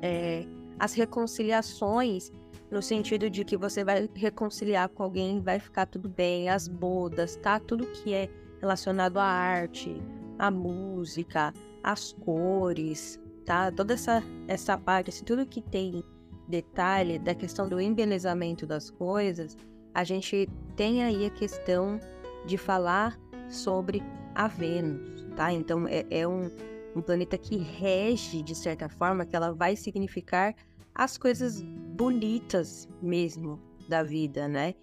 É, 0.00 0.46
as 0.78 0.94
reconciliações, 0.94 2.32
no 2.74 2.82
sentido 2.82 3.30
de 3.30 3.44
que 3.44 3.56
você 3.56 3.84
vai 3.84 4.10
reconciliar 4.16 4.88
com 4.88 5.04
alguém, 5.04 5.40
vai 5.40 5.60
ficar 5.60 5.86
tudo 5.86 6.08
bem, 6.08 6.48
as 6.48 6.66
bodas, 6.66 7.36
tá? 7.36 7.60
Tudo 7.60 7.86
que 7.86 8.12
é 8.12 8.28
relacionado 8.60 9.18
à 9.18 9.24
arte, 9.24 10.02
à 10.36 10.50
música, 10.50 11.54
às 11.84 12.12
cores, 12.12 13.20
tá? 13.46 13.70
Toda 13.70 13.94
essa, 13.94 14.24
essa 14.48 14.76
parte, 14.76 15.10
assim, 15.10 15.24
tudo 15.24 15.46
que 15.46 15.62
tem 15.62 16.02
detalhe 16.48 17.16
da 17.16 17.32
questão 17.32 17.68
do 17.68 17.80
embelezamento 17.80 18.66
das 18.66 18.90
coisas, 18.90 19.56
a 19.94 20.02
gente 20.02 20.48
tem 20.74 21.04
aí 21.04 21.26
a 21.26 21.30
questão 21.30 22.00
de 22.44 22.58
falar 22.58 23.16
sobre 23.48 24.02
a 24.34 24.48
Vênus, 24.48 25.24
tá? 25.36 25.52
Então 25.52 25.86
é, 25.86 26.04
é 26.10 26.26
um 26.26 26.50
um 26.96 27.02
planeta 27.02 27.36
que 27.36 27.56
rege, 27.56 28.40
de 28.40 28.54
certa 28.54 28.88
forma, 28.88 29.26
que 29.26 29.34
ela 29.34 29.52
vai 29.52 29.74
significar 29.74 30.54
as 30.94 31.18
coisas 31.18 31.60
bonitas 31.94 32.88
mesmo 33.00 33.60
da 33.88 34.02
vida, 34.02 34.48
né? 34.48 34.74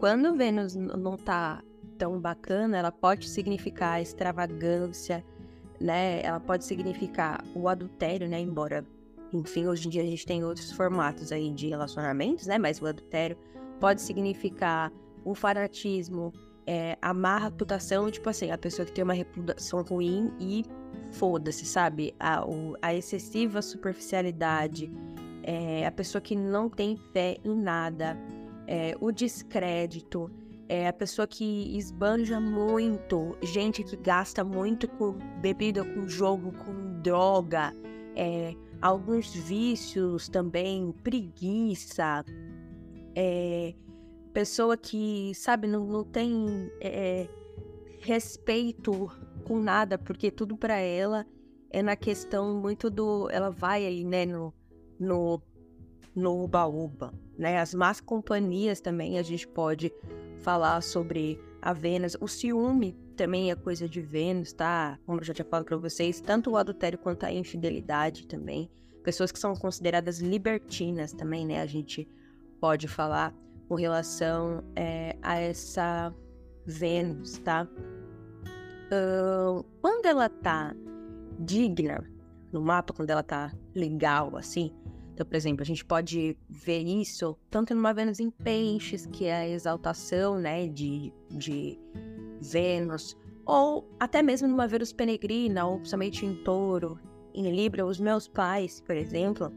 Quando 0.00 0.36
Vênus 0.36 0.74
não 0.74 1.16
tá 1.16 1.62
tão 1.96 2.20
bacana, 2.20 2.76
ela 2.76 2.92
pode 2.92 3.28
significar 3.28 4.02
extravagância, 4.02 5.24
né? 5.80 6.20
Ela 6.22 6.40
pode 6.40 6.64
significar 6.64 7.44
o 7.54 7.68
adultério, 7.68 8.28
né? 8.28 8.40
Embora, 8.40 8.84
enfim, 9.32 9.66
hoje 9.66 9.86
em 9.86 9.90
dia 9.90 10.02
a 10.02 10.06
gente 10.06 10.26
tem 10.26 10.44
outros 10.44 10.72
formatos 10.72 11.30
aí 11.30 11.52
de 11.52 11.68
relacionamentos, 11.68 12.46
né? 12.46 12.58
Mas 12.58 12.82
o 12.82 12.86
adultério 12.86 13.38
pode 13.78 14.02
significar 14.02 14.92
o 15.24 15.34
fanatismo, 15.34 16.32
é, 16.66 16.98
a 17.00 17.14
má 17.14 17.38
reputação, 17.38 18.10
tipo 18.10 18.28
assim, 18.28 18.50
a 18.50 18.58
pessoa 18.58 18.84
que 18.84 18.92
tem 18.92 19.04
uma 19.04 19.14
reputação 19.14 19.82
ruim 19.82 20.32
e 20.40 20.64
foda-se, 21.12 21.64
sabe? 21.64 22.12
A, 22.18 22.44
o, 22.44 22.76
a 22.82 22.92
excessiva 22.92 23.62
superficialidade, 23.62 24.90
é, 25.46 25.86
a 25.86 25.92
pessoa 25.92 26.20
que 26.20 26.34
não 26.34 26.68
tem 26.68 26.96
fé 27.12 27.38
em 27.44 27.54
nada, 27.54 28.18
é, 28.66 28.96
o 29.00 29.12
descrédito, 29.12 30.28
é, 30.68 30.88
a 30.88 30.92
pessoa 30.92 31.26
que 31.26 31.78
esbanja 31.78 32.40
muito, 32.40 33.36
gente 33.40 33.84
que 33.84 33.96
gasta 33.96 34.42
muito 34.42 34.88
com 34.88 35.12
bebida, 35.40 35.84
com 35.84 36.08
jogo, 36.08 36.52
com 36.52 37.00
droga, 37.00 37.72
é, 38.16 38.56
alguns 38.82 39.32
vícios 39.32 40.28
também, 40.28 40.92
preguiça, 41.04 42.24
é, 43.14 43.72
pessoa 44.32 44.76
que, 44.76 45.32
sabe, 45.36 45.68
não, 45.68 45.86
não 45.86 46.02
tem 46.02 46.70
é, 46.80 47.28
respeito 48.00 49.08
com 49.44 49.60
nada, 49.60 49.96
porque 49.96 50.28
tudo 50.32 50.56
para 50.56 50.78
ela 50.78 51.24
é 51.70 51.82
na 51.82 51.94
questão 51.94 52.54
muito 52.60 52.90
do. 52.90 53.30
Ela 53.30 53.50
vai 53.50 53.86
aí, 53.86 54.04
né, 54.04 54.26
no, 54.26 54.52
no, 54.98 55.40
no 56.14 56.44
uba-uba, 56.44 57.12
né? 57.38 57.58
As 57.58 57.74
más 57.74 58.00
companhias 58.00 58.80
também 58.80 59.18
a 59.18 59.22
gente 59.22 59.46
pode 59.46 59.92
falar 60.40 60.80
sobre 60.82 61.40
a 61.60 61.72
Vênus. 61.72 62.16
O 62.20 62.28
ciúme 62.28 62.92
também 63.16 63.50
é 63.50 63.54
coisa 63.54 63.88
de 63.88 64.00
Vênus, 64.00 64.52
tá? 64.52 64.98
Como 65.04 65.20
eu 65.20 65.24
já 65.24 65.34
tinha 65.34 65.44
falado 65.44 65.64
para 65.64 65.76
vocês, 65.76 66.20
tanto 66.20 66.50
o 66.50 66.56
adultério 66.56 66.98
quanto 66.98 67.24
a 67.24 67.32
infidelidade 67.32 68.26
também. 68.26 68.70
Pessoas 69.02 69.30
que 69.30 69.38
são 69.38 69.54
consideradas 69.54 70.18
libertinas 70.20 71.12
também, 71.12 71.46
né? 71.46 71.60
A 71.60 71.66
gente 71.66 72.08
pode 72.60 72.88
falar 72.88 73.34
com 73.68 73.74
relação 73.74 74.62
é, 74.74 75.16
a 75.22 75.38
essa 75.38 76.14
Vênus, 76.64 77.38
tá? 77.38 77.68
Uh, 78.86 79.64
quando 79.80 80.06
ela 80.06 80.28
tá 80.28 80.74
digna 81.38 82.04
no 82.58 82.64
mapa, 82.64 82.94
quando 82.94 83.10
ela 83.10 83.22
tá 83.22 83.52
legal, 83.74 84.36
assim, 84.36 84.72
então, 85.16 85.24
por 85.24 85.34
exemplo, 85.34 85.62
a 85.62 85.64
gente 85.64 85.82
pode 85.82 86.36
ver 86.46 86.82
isso 86.82 87.38
tanto 87.50 87.74
numa 87.74 87.94
Vênus 87.94 88.20
em 88.20 88.28
peixes, 88.28 89.06
que 89.06 89.24
é 89.24 89.34
a 89.34 89.48
exaltação, 89.48 90.38
né, 90.38 90.68
de, 90.68 91.10
de 91.30 91.78
Vênus, 92.38 93.16
ou 93.46 93.88
até 93.98 94.22
mesmo 94.22 94.46
numa 94.46 94.68
Vênus 94.68 94.92
peregrina, 94.92 95.64
ou 95.64 95.78
principalmente 95.78 96.26
em 96.26 96.34
touro, 96.44 96.98
em 97.32 97.50
Libra, 97.50 97.86
os 97.86 97.98
meus 97.98 98.28
pais, 98.28 98.82
por 98.82 98.94
exemplo, 98.94 99.50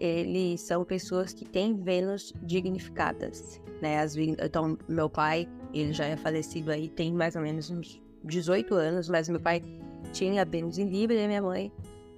eles 0.00 0.62
são 0.62 0.82
pessoas 0.82 1.34
que 1.34 1.44
têm 1.44 1.74
Vênus 1.74 2.32
dignificadas, 2.42 3.60
né? 3.82 4.00
As, 4.00 4.16
então, 4.16 4.78
meu 4.88 5.10
pai, 5.10 5.46
ele 5.74 5.92
já 5.92 6.06
é 6.06 6.16
falecido 6.16 6.70
aí, 6.70 6.88
tem 6.88 7.12
mais 7.12 7.36
ou 7.36 7.42
menos 7.42 7.70
uns 7.70 8.00
18 8.24 8.74
anos, 8.74 9.10
mas 9.10 9.28
meu 9.28 9.40
pai 9.40 9.62
tinha 10.10 10.42
Vênus 10.42 10.78
em 10.78 10.88
Libra 10.88 11.16
e 11.16 11.26
minha 11.26 11.42
mãe 11.42 11.70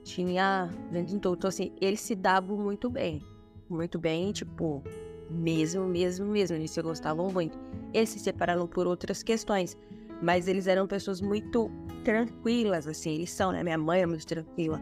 tinha 0.09 0.71
em 0.93 1.19
Touro. 1.19 1.39
Então, 1.39 1.49
assim, 1.49 1.73
eles 1.81 2.01
se 2.01 2.15
davam 2.15 2.57
muito 2.57 2.89
bem. 2.89 3.23
Muito 3.69 3.99
bem, 3.99 4.33
tipo, 4.33 4.83
mesmo, 5.31 5.87
mesmo, 5.87 6.27
mesmo. 6.27 6.57
Eles 6.57 6.71
se 6.71 6.81
gostavam 6.81 7.31
muito. 7.31 7.59
Eles 7.93 8.09
se 8.09 8.19
separaram 8.19 8.67
por 8.67 8.87
outras 8.87 9.23
questões, 9.23 9.77
mas 10.23 10.49
eles 10.49 10.67
eram 10.67 10.87
pessoas 10.87 11.21
muito 11.21 11.71
tranquilas, 12.03 12.87
assim. 12.89 13.15
Eles 13.15 13.31
são, 13.31 13.53
né? 13.53 13.63
Minha 13.63 13.77
mãe 13.77 14.01
é 14.01 14.07
muito 14.07 14.27
tranquila 14.27 14.81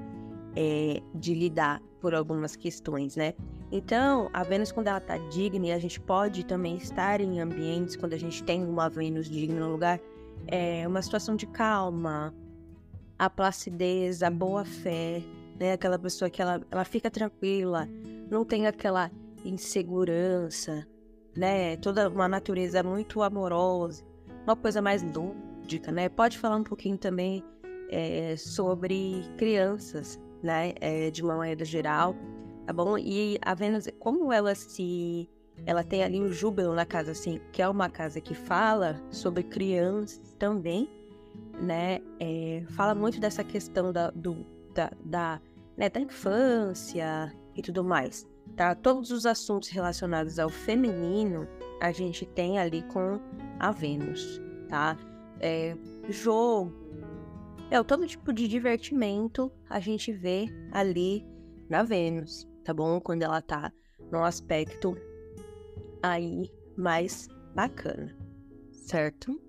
é, 0.55 1.03
de 1.15 1.35
lidar 1.35 1.83
por 2.01 2.15
algumas 2.15 2.55
questões, 2.55 3.17
né? 3.17 3.35
Então, 3.73 4.31
a 4.33 4.45
Vênus, 4.45 4.71
quando 4.71 4.87
ela 4.87 5.01
tá 5.01 5.19
digna, 5.19 5.67
e 5.67 5.73
a 5.73 5.79
gente 5.79 6.01
pode 6.01 6.47
também 6.47 6.77
estar 6.77 7.21
em 7.21 7.41
ambientes 7.41 7.97
quando 7.97 8.13
a 8.13 8.19
gente 8.19 8.45
tem 8.45 8.65
uma 8.65 8.89
Vênus 8.89 9.29
digna 9.29 9.59
no 9.59 9.73
lugar, 9.73 9.99
é 10.47 10.87
uma 10.87 11.03
situação 11.03 11.35
de 11.35 11.47
calma, 11.47 12.33
a 13.19 13.31
placidez, 13.31 14.23
a 14.23 14.31
boa 14.31 14.65
fé, 14.65 15.23
né? 15.59 15.73
Aquela 15.73 15.99
pessoa 15.99 16.31
que 16.31 16.41
ela, 16.41 16.61
ela 16.71 16.85
fica 16.85 17.11
tranquila, 17.11 17.89
não 18.31 18.45
tem 18.45 18.67
aquela 18.67 19.11
insegurança, 19.45 20.87
né? 21.37 21.77
Toda 21.77 22.09
uma 22.09 22.29
natureza 22.29 22.83
muito 22.83 23.23
amorosa, 23.23 24.05
uma 24.45 24.57
coisa 24.57 24.83
mais 24.83 25.03
lúdica, 25.03 25.91
né? 25.91 26.09
Pode 26.09 26.39
falar 26.39 26.57
um 26.57 26.65
pouquinho 26.65 26.99
também 26.99 27.43
é, 27.91 28.35
sobre 28.37 29.25
crianças, 29.37 30.21
né? 30.43 30.73
É, 30.81 31.11
de 31.11 31.23
uma 31.23 31.37
maneira 31.37 31.65
geral, 31.65 32.15
tá 32.67 32.73
bom? 32.73 32.99
E 32.99 33.39
a 33.43 33.55
Vênus, 33.55 33.89
como 33.99 34.33
ela 34.33 34.55
se 34.55 35.29
ela 35.65 35.83
tem 35.83 36.03
ali 36.03 36.21
o 36.21 36.31
júbilo 36.31 36.75
na 36.75 36.85
casa, 36.85 37.13
assim, 37.13 37.41
que 37.51 37.63
é 37.63 37.69
uma 37.69 37.89
casa 37.89 38.21
que 38.21 38.35
fala 38.35 39.01
sobre 39.11 39.43
crianças 39.43 40.35
também, 40.39 40.89
né? 41.61 42.01
É, 42.21 42.65
fala 42.71 42.95
muito 42.95 43.21
dessa 43.21 43.43
questão 43.43 43.93
da, 43.93 44.11
do, 44.11 44.45
da, 44.75 44.91
da, 45.05 45.41
né, 45.77 45.89
da 45.89 46.01
infância 46.01 47.33
e 47.55 47.63
tudo 47.63 47.83
mais, 47.83 48.27
tá? 48.55 48.75
Todos 48.75 49.11
os 49.11 49.27
assuntos 49.27 49.69
relacionados 49.69 50.39
ao 50.39 50.49
feminino 50.49 51.49
a 51.81 51.93
gente 51.93 52.27
tem 52.27 52.59
ali 52.59 52.83
com 52.83 53.21
a 53.59 53.71
Vênus, 53.71 54.41
tá? 54.69 54.97
É, 55.41 55.77
jogo, 56.09 56.73
é, 57.71 57.83
todo 57.83 58.07
tipo 58.07 58.33
de 58.33 58.47
divertimento 58.49 59.51
a 59.69 59.81
gente 59.81 60.13
vê 60.13 60.47
ali 60.73 61.27
na 61.69 61.83
Vênus, 61.83 62.49
tá 62.65 62.73
bom? 62.73 63.01
Quando 63.01 63.23
ela 63.23 63.43
tá 63.43 63.73
num 64.11 64.25
aspecto 64.25 64.97
aí 66.03 66.51
mais 66.77 67.29
bacana, 67.55 68.17
certo? 68.73 69.46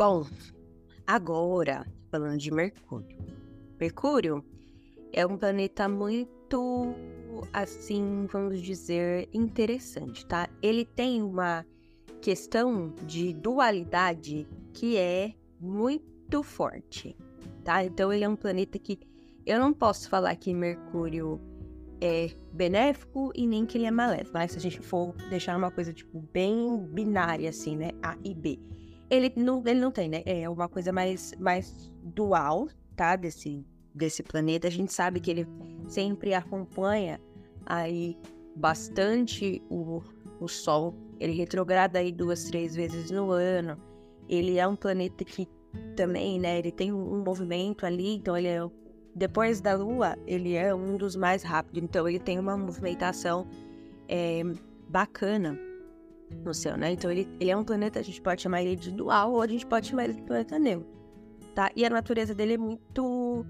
Bom, 0.00 0.24
agora 1.06 1.86
falando 2.10 2.38
de 2.38 2.50
Mercúrio. 2.50 3.18
Mercúrio 3.78 4.42
é 5.12 5.26
um 5.26 5.36
planeta 5.36 5.90
muito, 5.90 6.94
assim, 7.52 8.26
vamos 8.32 8.62
dizer, 8.62 9.28
interessante, 9.30 10.24
tá? 10.24 10.48
Ele 10.62 10.86
tem 10.86 11.22
uma 11.22 11.66
questão 12.22 12.94
de 13.04 13.34
dualidade 13.34 14.48
que 14.72 14.96
é 14.96 15.34
muito 15.60 16.42
forte, 16.42 17.14
tá? 17.62 17.84
Então 17.84 18.10
ele 18.10 18.24
é 18.24 18.28
um 18.30 18.36
planeta 18.36 18.78
que 18.78 19.00
eu 19.44 19.60
não 19.60 19.70
posso 19.70 20.08
falar 20.08 20.34
que 20.36 20.54
Mercúrio 20.54 21.38
é 22.00 22.30
benéfico 22.54 23.32
e 23.34 23.46
nem 23.46 23.66
que 23.66 23.76
ele 23.76 23.84
é 23.84 23.90
maléfico, 23.90 24.30
mas 24.32 24.52
se 24.52 24.56
a 24.56 24.62
gente 24.62 24.80
for 24.80 25.14
deixar 25.28 25.58
uma 25.58 25.70
coisa 25.70 25.92
tipo 25.92 26.26
bem 26.32 26.78
binária 26.86 27.50
assim, 27.50 27.76
né, 27.76 27.90
A 28.02 28.16
e 28.24 28.34
B, 28.34 28.58
ele 29.10 29.32
não, 29.36 29.62
ele 29.66 29.80
não 29.80 29.90
tem, 29.90 30.08
né? 30.08 30.22
É 30.24 30.48
uma 30.48 30.68
coisa 30.68 30.92
mais, 30.92 31.32
mais 31.38 31.92
dual, 32.02 32.68
tá? 32.94 33.16
Desse, 33.16 33.66
desse 33.92 34.22
planeta. 34.22 34.68
A 34.68 34.70
gente 34.70 34.92
sabe 34.92 35.20
que 35.20 35.30
ele 35.30 35.46
sempre 35.88 36.32
acompanha 36.32 37.20
aí 37.66 38.16
bastante 38.54 39.60
o, 39.68 40.00
o 40.40 40.46
Sol. 40.46 40.94
Ele 41.18 41.32
retrograda 41.32 41.98
aí 41.98 42.12
duas, 42.12 42.44
três 42.44 42.74
vezes 42.74 43.10
no 43.10 43.32
ano. 43.32 43.76
Ele 44.28 44.58
é 44.58 44.66
um 44.66 44.76
planeta 44.76 45.24
que 45.24 45.48
também, 45.96 46.38
né? 46.38 46.58
Ele 46.58 46.70
tem 46.70 46.92
um, 46.92 47.22
movimento 47.22 47.84
ali, 47.84 48.14
então 48.14 48.36
ele 48.36 48.48
é 48.48 48.60
depois 49.12 49.60
da 49.60 49.74
Lua, 49.74 50.16
ele 50.24 50.54
é 50.54 50.72
um 50.72 50.96
dos 50.96 51.16
mais 51.16 51.42
rápidos. 51.42 51.82
Então 51.82 52.08
ele 52.08 52.20
tem 52.20 52.38
uma 52.38 52.56
movimentação 52.56 53.44
é, 54.08 54.42
bacana 54.88 55.58
no 56.44 56.54
céu, 56.54 56.76
né? 56.76 56.92
Então 56.92 57.10
ele, 57.10 57.28
ele 57.38 57.50
é 57.50 57.56
um 57.56 57.64
planeta, 57.64 57.98
a 57.98 58.02
gente 58.02 58.20
pode 58.20 58.42
chamar 58.42 58.62
ele 58.62 58.76
de 58.76 58.90
dual 58.90 59.32
ou 59.32 59.42
a 59.42 59.46
gente 59.46 59.66
pode 59.66 59.88
chamar 59.88 60.04
ele 60.04 60.14
de 60.14 60.22
planeta 60.22 60.58
neutro, 60.58 60.88
tá? 61.54 61.70
E 61.74 61.84
a 61.84 61.90
natureza 61.90 62.34
dele 62.34 62.54
é 62.54 62.58
muito 62.58 63.44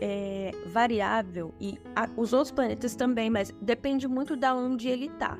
é, 0.00 0.52
variável 0.66 1.54
e 1.60 1.78
a, 1.94 2.08
os 2.16 2.32
outros 2.32 2.50
planetas 2.50 2.94
também, 2.94 3.30
mas 3.30 3.54
depende 3.60 4.08
muito 4.08 4.36
da 4.36 4.54
onde 4.54 4.88
ele 4.88 5.08
tá, 5.10 5.38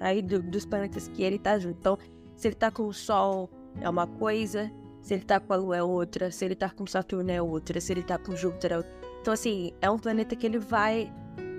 aí 0.00 0.22
do, 0.22 0.42
dos 0.42 0.64
planetas 0.64 1.08
que 1.08 1.22
ele 1.22 1.38
tá 1.38 1.58
junto. 1.58 1.78
Então, 1.78 1.98
se 2.36 2.48
ele 2.48 2.56
tá 2.56 2.70
com 2.70 2.84
o 2.84 2.92
Sol 2.92 3.50
é 3.80 3.88
uma 3.88 4.06
coisa, 4.06 4.70
se 5.00 5.14
ele 5.14 5.24
tá 5.24 5.38
com 5.38 5.52
a 5.52 5.56
Lua 5.56 5.76
é 5.76 5.82
outra, 5.82 6.30
se 6.30 6.44
ele 6.44 6.54
tá 6.54 6.70
com 6.70 6.86
Saturno 6.86 7.30
é 7.30 7.40
outra, 7.40 7.80
se 7.80 7.92
ele 7.92 8.02
tá 8.02 8.18
com 8.18 8.34
Júpiter 8.34 8.72
é 8.72 8.76
outra. 8.78 8.92
Então, 9.20 9.32
assim, 9.32 9.72
é 9.80 9.90
um 9.90 9.98
planeta 9.98 10.34
que 10.36 10.46
ele 10.46 10.58
vai 10.58 11.12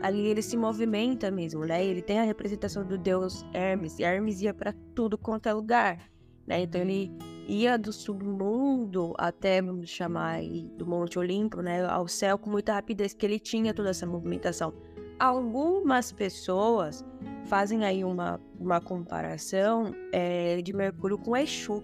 ali 0.05 0.27
ele 0.27 0.41
se 0.41 0.55
movimenta 0.55 1.31
mesmo, 1.31 1.65
né? 1.65 1.83
Ele 1.83 2.01
tem 2.01 2.19
a 2.19 2.24
representação 2.24 2.85
do 2.85 2.95
deus 2.95 3.43
Hermes, 3.53 3.97
e 3.97 4.03
Hermes 4.03 4.39
ia 4.39 4.53
para 4.53 4.71
tudo 4.93 5.17
quanto 5.17 5.50
é 5.50 5.53
lugar, 5.53 5.97
né? 6.45 6.62
Então 6.62 6.79
ele 6.79 7.12
ia 7.47 7.75
do 7.75 7.91
submundo 7.91 9.15
até, 9.17 9.62
vamos 9.62 9.89
chamar 9.89 10.35
aí, 10.35 10.69
do 10.77 10.85
Monte 10.85 11.17
Olimpo, 11.17 11.59
né? 11.59 11.83
Ao 11.85 12.07
céu 12.07 12.38
com 12.38 12.51
muita 12.51 12.74
rapidez, 12.74 13.15
que 13.15 13.25
ele 13.25 13.39
tinha 13.39 13.74
toda 13.74 13.89
essa 13.89 14.05
movimentação. 14.05 14.74
Algumas 15.19 16.12
pessoas 16.12 17.03
fazem 17.45 17.83
aí 17.83 18.03
uma, 18.03 18.39
uma 18.59 18.79
comparação 18.79 19.91
é, 20.12 20.62
de 20.62 20.71
Mercúrio 20.71 21.17
com 21.17 21.35
Exu, 21.35 21.83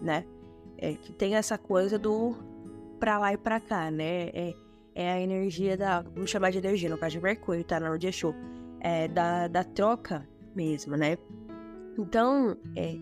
né? 0.00 0.26
É, 0.76 0.92
que 0.92 1.10
tem 1.12 1.36
essa 1.36 1.56
coisa 1.56 1.98
do 1.98 2.34
pra 3.00 3.18
lá 3.18 3.32
e 3.32 3.38
pra 3.38 3.58
cá, 3.60 3.90
né? 3.90 4.28
É, 4.28 4.54
é 4.94 5.12
a 5.12 5.20
energia 5.20 5.76
da. 5.76 6.02
Vamos 6.02 6.30
chamar 6.30 6.50
de 6.50 6.58
energia, 6.58 6.88
no 6.88 6.98
caso 6.98 7.12
de 7.12 7.22
Mercúrio, 7.22 7.64
tá? 7.64 7.80
Não 7.80 7.96
de 7.96 8.08
Exu. 8.08 8.34
É 8.80 9.08
da, 9.08 9.48
da 9.48 9.64
troca 9.64 10.28
mesmo, 10.54 10.96
né? 10.96 11.16
Então, 11.98 12.56
é, 12.76 12.96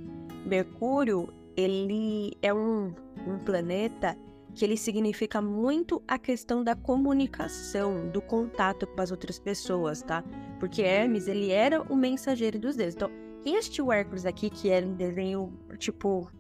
Mercúrio, 0.45 1.33
ele 1.57 2.33
é 2.43 2.53
um, 2.53 2.95
um 3.27 3.39
planeta 3.39 4.17
que 4.55 4.65
ele 4.65 4.77
significa 4.77 5.41
muito 5.41 6.03
a 6.07 6.19
questão 6.19 6.63
da 6.63 6.75
comunicação, 6.75 8.09
do 8.09 8.21
contato 8.21 8.87
com 8.87 9.01
as 9.01 9.11
outras 9.11 9.39
pessoas, 9.39 10.03
tá? 10.03 10.25
Porque 10.59 10.83
Hermes, 10.83 11.29
ele 11.29 11.51
era 11.51 11.81
o 11.83 11.97
mensageiro 11.97 12.59
dos 12.59 12.77
deuses. 12.77 12.95
Então, 12.95 13.11
quem 13.43 13.57
assistiu 13.57 13.93
Hércules 13.93 14.27
aqui, 14.27 14.51
que 14.51 14.69
era 14.69 14.85
um 14.85 14.95
desenho, 14.95 15.53
tipo, 15.79 16.31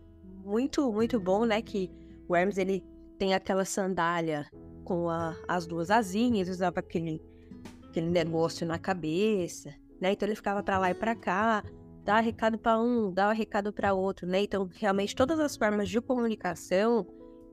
muito, 0.45 0.92
muito 0.92 1.19
bom, 1.19 1.45
né? 1.45 1.62
Que 1.62 1.90
o 2.28 2.35
Hermes, 2.35 2.59
ele 2.59 2.85
tem 3.19 3.33
aquela 3.33 3.64
sandália 3.64 4.47
com 4.90 5.09
a, 5.09 5.37
as 5.47 5.68
duas 5.68 5.88
asinhas, 5.88 6.49
usava 6.49 6.80
aquele, 6.80 7.23
aquele 7.88 8.11
negócio 8.11 8.66
na 8.66 8.76
cabeça, 8.76 9.73
né? 10.00 10.11
Então 10.11 10.26
ele 10.26 10.35
ficava 10.35 10.64
para 10.64 10.80
lá 10.80 10.90
e 10.90 10.94
para 10.94 11.14
cá, 11.14 11.62
dava 12.04 12.18
recado 12.18 12.59
para 12.59 12.76
um, 12.80 13.12
dava 13.12 13.32
recado 13.32 13.73
para 13.73 13.94
outro, 13.94 14.26
né? 14.26 14.42
Então, 14.42 14.68
realmente, 14.75 15.14
todas 15.14 15.38
as 15.38 15.56
formas 15.56 15.88
de 15.88 16.00
comunicação 16.00 17.06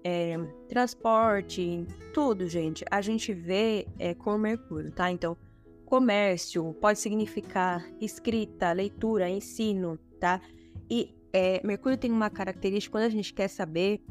é, 0.03 0.35
transporte, 0.67 1.85
tudo, 2.11 2.47
gente, 2.47 2.83
a 2.89 3.01
gente 3.01 3.31
vê 3.35 3.87
é, 3.99 4.15
com 4.15 4.35
Mercúrio, 4.35 4.91
tá? 4.91 5.11
Então, 5.11 5.37
comércio 5.85 6.73
pode 6.81 6.97
significar 6.97 7.87
escrita, 8.01 8.71
leitura, 8.71 9.29
ensino, 9.29 9.99
tá? 10.19 10.41
E 10.89 11.15
é, 11.31 11.61
Mercúrio 11.63 11.99
tem 11.99 12.11
uma 12.11 12.31
característica 12.31 12.93
quando 12.93 13.03
a 13.03 13.09
gente 13.09 13.31
quer 13.31 13.47
saber 13.47 14.01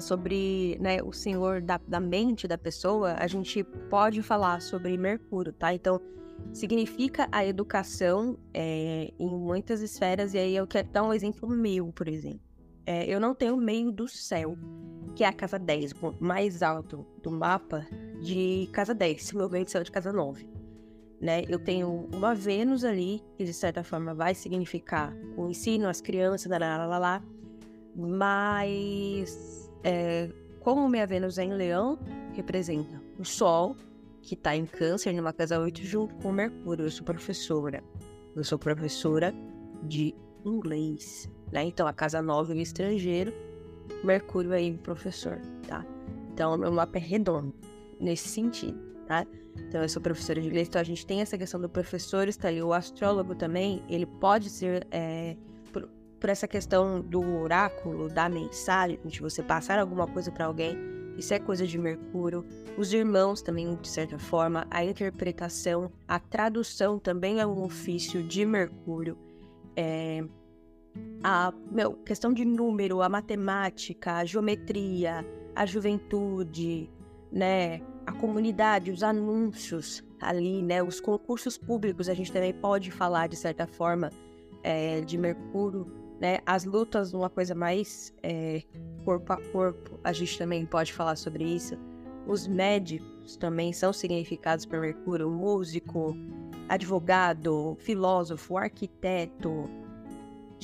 sobre 0.00 0.78
né, 0.80 1.02
o 1.02 1.12
senhor 1.12 1.60
da, 1.60 1.78
da 1.86 2.00
mente 2.00 2.48
da 2.48 2.56
pessoa, 2.56 3.14
a 3.18 3.26
gente 3.26 3.62
pode 3.90 4.22
falar 4.22 4.62
sobre 4.62 4.96
Mercúrio, 4.96 5.52
tá? 5.52 5.74
Então, 5.74 6.00
significa 6.52 7.28
a 7.30 7.44
educação 7.44 8.38
é, 8.52 9.12
em 9.18 9.28
muitas 9.28 9.80
esferas, 9.80 10.34
e 10.34 10.38
aí 10.38 10.56
eu 10.56 10.66
quero 10.66 10.88
dar 10.88 11.02
um 11.02 11.12
exemplo 11.12 11.48
meu, 11.48 11.92
por 11.92 12.08
exemplo. 12.08 12.40
É, 12.86 13.06
eu 13.06 13.18
não 13.18 13.34
tenho 13.34 13.54
o 13.54 13.56
meio 13.56 13.90
do 13.90 14.06
céu, 14.06 14.56
que 15.14 15.24
é 15.24 15.28
a 15.28 15.32
casa 15.32 15.58
10, 15.58 15.92
o 15.92 15.96
ponto 15.96 16.22
mais 16.22 16.62
alto 16.62 17.06
do 17.22 17.30
mapa 17.30 17.86
de 18.20 18.68
casa 18.72 18.94
10, 18.94 19.32
meu 19.32 19.48
meio 19.48 19.64
do 19.64 19.70
céu 19.70 19.80
é 19.80 19.84
de 19.84 19.90
casa 19.90 20.12
9. 20.12 20.46
Né? 21.20 21.44
Eu 21.48 21.58
tenho 21.58 22.08
uma 22.12 22.34
Vênus 22.34 22.84
ali, 22.84 23.22
que 23.36 23.44
de 23.44 23.54
certa 23.54 23.82
forma 23.82 24.12
vai 24.12 24.34
significar 24.34 25.16
o 25.36 25.48
ensino, 25.48 25.88
as 25.88 26.00
crianças, 26.00 26.50
lá, 26.50 26.58
lá, 26.58 26.86
lá, 26.86 26.98
lá. 26.98 27.22
mas 27.96 29.63
é, 29.84 30.30
como 30.60 30.88
minha 30.88 31.06
Vênus 31.06 31.38
é 31.38 31.44
em 31.44 31.52
Leão, 31.52 31.98
representa 32.32 33.00
o 33.18 33.24
Sol, 33.24 33.76
que 34.22 34.34
está 34.34 34.56
em 34.56 34.66
Câncer, 34.66 35.12
numa 35.12 35.32
casa 35.32 35.60
8, 35.60 35.80
junto 35.82 36.14
com 36.16 36.32
Mercúrio. 36.32 36.86
Eu 36.86 36.90
sou 36.90 37.04
professora. 37.04 37.84
Eu 38.34 38.42
sou 38.42 38.58
professora 38.58 39.32
de 39.82 40.14
inglês 40.44 41.28
né? 41.54 41.62
Então, 41.62 41.86
a 41.86 41.92
casa 41.92 42.20
9 42.20 42.52
é 42.52 42.62
estrangeiro, 42.62 43.32
Mercúrio 44.02 44.52
aí 44.52 44.76
professor, 44.78 45.40
tá? 45.68 45.86
Então, 46.32 46.58
meu 46.58 46.72
mapa 46.72 46.98
é 46.98 47.00
redondo 47.00 47.54
nesse 48.00 48.28
sentido, 48.28 48.76
tá? 49.06 49.24
Então, 49.56 49.80
eu 49.80 49.88
sou 49.88 50.02
professora 50.02 50.40
de 50.40 50.48
inglês, 50.48 50.66
então 50.66 50.80
a 50.80 50.84
gente 50.84 51.06
tem 51.06 51.20
essa 51.20 51.38
questão 51.38 51.60
do 51.60 51.68
professor, 51.68 52.26
está 52.26 52.48
ali 52.48 52.60
o 52.60 52.72
astrólogo 52.72 53.36
também, 53.36 53.84
ele 53.88 54.04
pode 54.04 54.50
ser, 54.50 54.84
é, 54.90 55.36
por, 56.24 56.30
essa 56.30 56.48
questão 56.48 57.02
do 57.02 57.20
oráculo, 57.42 58.08
da 58.08 58.30
mensagem, 58.30 58.98
de 59.04 59.20
você 59.20 59.42
passar 59.42 59.78
alguma 59.78 60.06
coisa 60.06 60.32
para 60.32 60.46
alguém, 60.46 60.74
isso 61.18 61.34
é 61.34 61.38
coisa 61.38 61.66
de 61.66 61.76
Mercúrio. 61.76 62.42
Os 62.78 62.94
irmãos 62.94 63.42
também, 63.42 63.76
de 63.76 63.86
certa 63.86 64.18
forma, 64.18 64.66
a 64.70 64.82
interpretação, 64.82 65.92
a 66.08 66.18
tradução 66.18 66.98
também 66.98 67.40
é 67.40 67.46
um 67.46 67.62
ofício 67.62 68.22
de 68.22 68.46
Mercúrio. 68.46 69.18
É, 69.76 70.24
a 71.22 71.52
meu, 71.70 71.92
questão 71.92 72.32
de 72.32 72.42
número, 72.42 73.02
a 73.02 73.08
matemática, 73.10 74.14
a 74.14 74.24
geometria, 74.24 75.26
a 75.54 75.66
juventude, 75.66 76.90
né, 77.30 77.82
a 78.06 78.12
comunidade, 78.12 78.90
os 78.90 79.02
anúncios 79.02 80.02
ali, 80.22 80.62
né, 80.62 80.82
os 80.82 81.02
concursos 81.02 81.58
públicos, 81.58 82.08
a 82.08 82.14
gente 82.14 82.32
também 82.32 82.54
pode 82.54 82.90
falar 82.90 83.28
de 83.28 83.36
certa 83.36 83.66
forma 83.66 84.10
é, 84.62 85.02
de 85.02 85.18
Mercúrio, 85.18 86.02
né, 86.20 86.38
as 86.46 86.64
lutas, 86.64 87.12
uma 87.12 87.28
coisa 87.28 87.54
mais 87.54 88.14
é, 88.22 88.62
corpo 89.04 89.32
a 89.32 89.36
corpo, 89.36 89.98
a 90.02 90.12
gente 90.12 90.38
também 90.38 90.64
pode 90.64 90.92
falar 90.92 91.16
sobre 91.16 91.44
isso. 91.44 91.76
Os 92.26 92.46
médicos 92.46 93.36
também 93.36 93.72
são 93.72 93.92
significados 93.92 94.64
por 94.64 94.80
Mercúrio, 94.80 95.28
músico, 95.28 96.16
advogado, 96.68 97.76
filósofo, 97.80 98.56
arquiteto, 98.56 99.68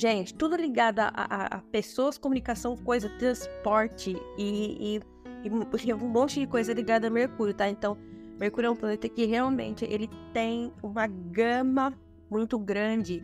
Gente, 0.01 0.33
tudo 0.33 0.55
ligado 0.55 0.97
a, 0.97 1.11
a, 1.13 1.45
a 1.57 1.57
pessoas, 1.71 2.17
comunicação, 2.17 2.75
coisa, 2.75 3.07
transporte 3.19 4.17
e, 4.35 4.97
e, 4.97 5.47
e, 5.47 5.93
um 5.93 6.07
monte 6.09 6.39
de 6.39 6.47
coisa 6.47 6.73
ligada 6.73 7.05
a 7.05 7.09
Mercúrio, 7.11 7.53
tá? 7.53 7.69
Então, 7.69 7.95
Mercúrio 8.39 8.69
é 8.69 8.71
um 8.71 8.75
planeta 8.75 9.07
que 9.07 9.25
realmente 9.25 9.85
ele 9.85 10.09
tem 10.33 10.73
uma 10.81 11.05
gama 11.05 11.93
muito 12.31 12.57
grande 12.57 13.23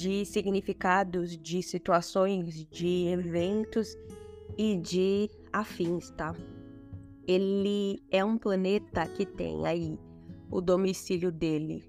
de 0.00 0.24
significados, 0.24 1.36
de 1.36 1.62
situações, 1.62 2.64
de 2.70 3.08
eventos 3.08 3.98
e 4.56 4.74
de 4.78 5.28
afins, 5.52 6.08
tá? 6.12 6.34
Ele 7.28 8.02
é 8.10 8.24
um 8.24 8.38
planeta 8.38 9.06
que 9.06 9.26
tem 9.26 9.66
aí 9.66 9.98
o 10.50 10.62
domicílio 10.62 11.30
dele 11.30 11.84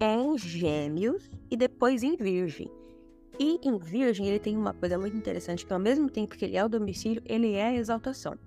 em 0.00 0.38
Gêmeos 0.38 1.30
e 1.50 1.56
depois 1.56 2.02
em 2.02 2.16
Virgem. 2.16 2.70
E 3.38 3.60
em 3.62 3.78
Virgem, 3.78 4.26
ele 4.26 4.38
tem 4.38 4.56
uma 4.56 4.72
coisa 4.72 4.96
muito 4.96 5.16
interessante, 5.16 5.66
que 5.66 5.72
ao 5.72 5.78
mesmo 5.78 6.08
tempo 6.08 6.34
que 6.34 6.46
ele 6.46 6.56
é 6.56 6.64
o 6.64 6.68
domicílio, 6.68 7.22
ele 7.26 7.52
é 7.52 7.66
a 7.66 7.74
exaltação. 7.74 8.38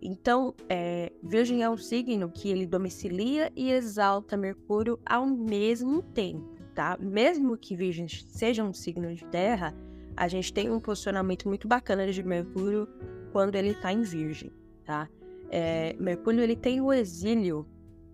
Então, 0.00 0.54
é, 0.70 1.12
Virgem 1.22 1.62
é 1.62 1.68
um 1.68 1.76
signo 1.76 2.30
que 2.30 2.48
ele 2.48 2.66
domicilia 2.66 3.52
e 3.54 3.70
exalta 3.70 4.38
Mercúrio 4.38 4.98
ao 5.04 5.26
mesmo 5.26 6.02
tempo, 6.02 6.61
tá? 6.74 6.96
Mesmo 7.00 7.56
que 7.56 7.76
Virgem 7.76 8.08
seja 8.08 8.64
um 8.64 8.72
signo 8.72 9.14
de 9.14 9.24
terra, 9.26 9.74
a 10.16 10.28
gente 10.28 10.52
tem 10.52 10.70
um 10.70 10.80
posicionamento 10.80 11.48
muito 11.48 11.66
bacana 11.66 12.10
de 12.10 12.22
Mercúrio 12.22 12.88
quando 13.32 13.54
ele 13.54 13.70
está 13.70 13.92
em 13.92 14.02
Virgem, 14.02 14.52
tá? 14.84 15.08
É, 15.50 15.94
Mercúrio, 15.98 16.40
ele 16.40 16.56
tem 16.56 16.80
o 16.80 16.92
exílio 16.92 17.66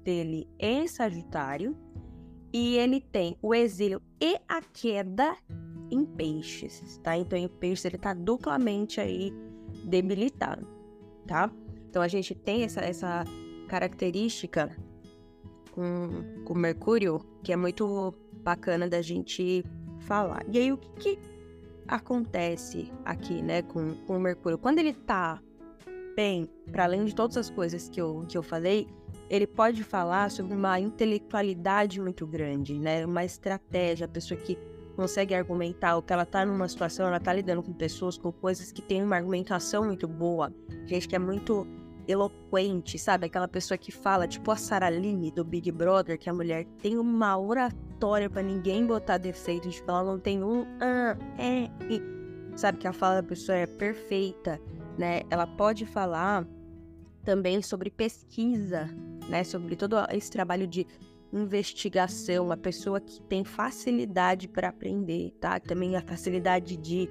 dele 0.03 0.49
em 0.59 0.87
Sagitário 0.87 1.77
e 2.53 2.77
ele 2.77 3.01
tem 3.01 3.37
o 3.43 3.55
exílio 3.55 4.01
e 4.21 4.37
a 4.49 4.61
queda 4.61 5.37
em 5.91 6.05
peixes, 6.05 6.99
tá? 6.99 7.17
Então, 7.17 7.39
em 7.39 7.49
peixes 7.49 7.85
ele 7.85 7.99
tá 7.99 8.15
duplamente 8.15 9.01
aí 9.01 9.33
debilitado, 9.85 10.67
tá? 11.27 11.51
Então, 11.89 12.03
a 12.03 12.09
gente 12.09 12.35
tem 12.35 12.63
essa, 12.63 12.81
essa 12.81 13.25
característica 13.69 14.77
com, 15.73 16.45
com 16.45 16.55
Mercúrio 16.55 17.21
que 17.43 17.53
é 17.53 17.57
muito 17.57 18.15
bacana 18.43 18.89
da 18.89 19.03
gente 19.03 19.65
falar. 20.01 20.45
E 20.49 20.59
aí, 20.59 20.73
o 20.73 20.79
que, 20.79 20.91
que 20.97 21.19
acontece 21.87 22.93
aqui, 23.05 23.43
né, 23.43 23.63
com, 23.63 23.95
com 24.07 24.17
o 24.17 24.21
Mercúrio? 24.21 24.59
Quando 24.59 24.79
ele 24.79 24.93
tá 24.93 25.41
bem, 26.15 26.49
para 26.73 26.85
além 26.85 27.05
de 27.05 27.15
todas 27.15 27.37
as 27.37 27.49
coisas 27.49 27.89
que 27.89 28.01
eu, 28.01 28.25
que 28.29 28.37
eu 28.37 28.43
falei, 28.43 28.89
ele 29.31 29.47
pode 29.47 29.85
falar 29.85 30.31
sobre 30.31 30.55
uma 30.55 30.81
intelectualidade 30.81 32.01
muito 32.01 32.27
grande, 32.27 32.79
né? 32.79 33.05
Uma 33.05 33.25
estratégia, 33.25 34.07
a 34.07 34.09
pessoa 34.09 34.39
que 34.41 34.59
consegue 34.97 35.35
argumentar, 35.35 35.95
ou 35.95 36.03
que 36.03 36.13
ela 36.13 36.27
tá 36.27 36.45
numa 36.45 36.67
situação, 36.67 37.07
ela 37.07 37.21
tá 37.21 37.33
lidando 37.33 37.63
com 37.63 37.73
pessoas, 37.73 38.19
com 38.19 38.33
coisas 38.33 38.73
que 38.73 38.83
tem 38.83 39.03
uma 39.03 39.17
argumentação 39.17 39.85
muito 39.85 40.09
boa, 40.09 40.53
gente 40.87 41.07
que 41.07 41.15
é 41.15 41.19
muito 41.21 41.67
eloquente, 42.09 42.99
sabe? 42.99 43.27
Aquela 43.27 43.47
pessoa 43.47 43.79
que 43.79 43.93
fala, 43.93 44.27
tipo 44.27 44.51
a 44.51 44.57
Saraline 44.57 45.31
do 45.31 45.45
Big 45.45 45.71
Brother, 45.71 46.19
que 46.19 46.29
a 46.29 46.35
mulher 46.35 46.65
tem 46.83 46.99
uma 46.99 47.39
oratória 47.39 47.88
para 48.31 48.43
ninguém 48.43 48.87
botar 48.87 49.19
defeito, 49.19 49.69
tipo, 49.69 49.91
ela 49.91 50.05
não 50.05 50.19
tem 50.19 50.43
um 50.43 50.65
ah, 50.81 51.17
é, 51.39 51.71
e, 51.93 52.03
sabe? 52.57 52.79
Que 52.79 52.87
a 52.87 52.93
fala 52.93 53.23
da 53.23 53.29
pessoa 53.29 53.57
é 53.57 53.67
perfeita, 53.67 54.61
né? 54.97 55.23
Ela 55.31 55.47
pode 55.47 55.85
falar 55.87 56.47
também 57.25 57.61
sobre 57.63 57.91
pesquisa, 57.91 58.89
né? 59.29 59.45
Sobre 59.45 59.77
todo 59.77 59.97
esse 60.11 60.31
trabalho 60.31 60.67
de 60.67 60.87
investigação, 61.33 62.47
uma 62.47 62.57
pessoa 62.57 63.01
que 63.01 63.21
tem 63.23 63.45
facilidade 63.45 64.49
para 64.49 64.69
aprender, 64.69 65.33
tá? 65.41 65.61
Também 65.61 65.97
a 65.97 66.01
facilidade 66.01 66.77
de, 66.77 67.09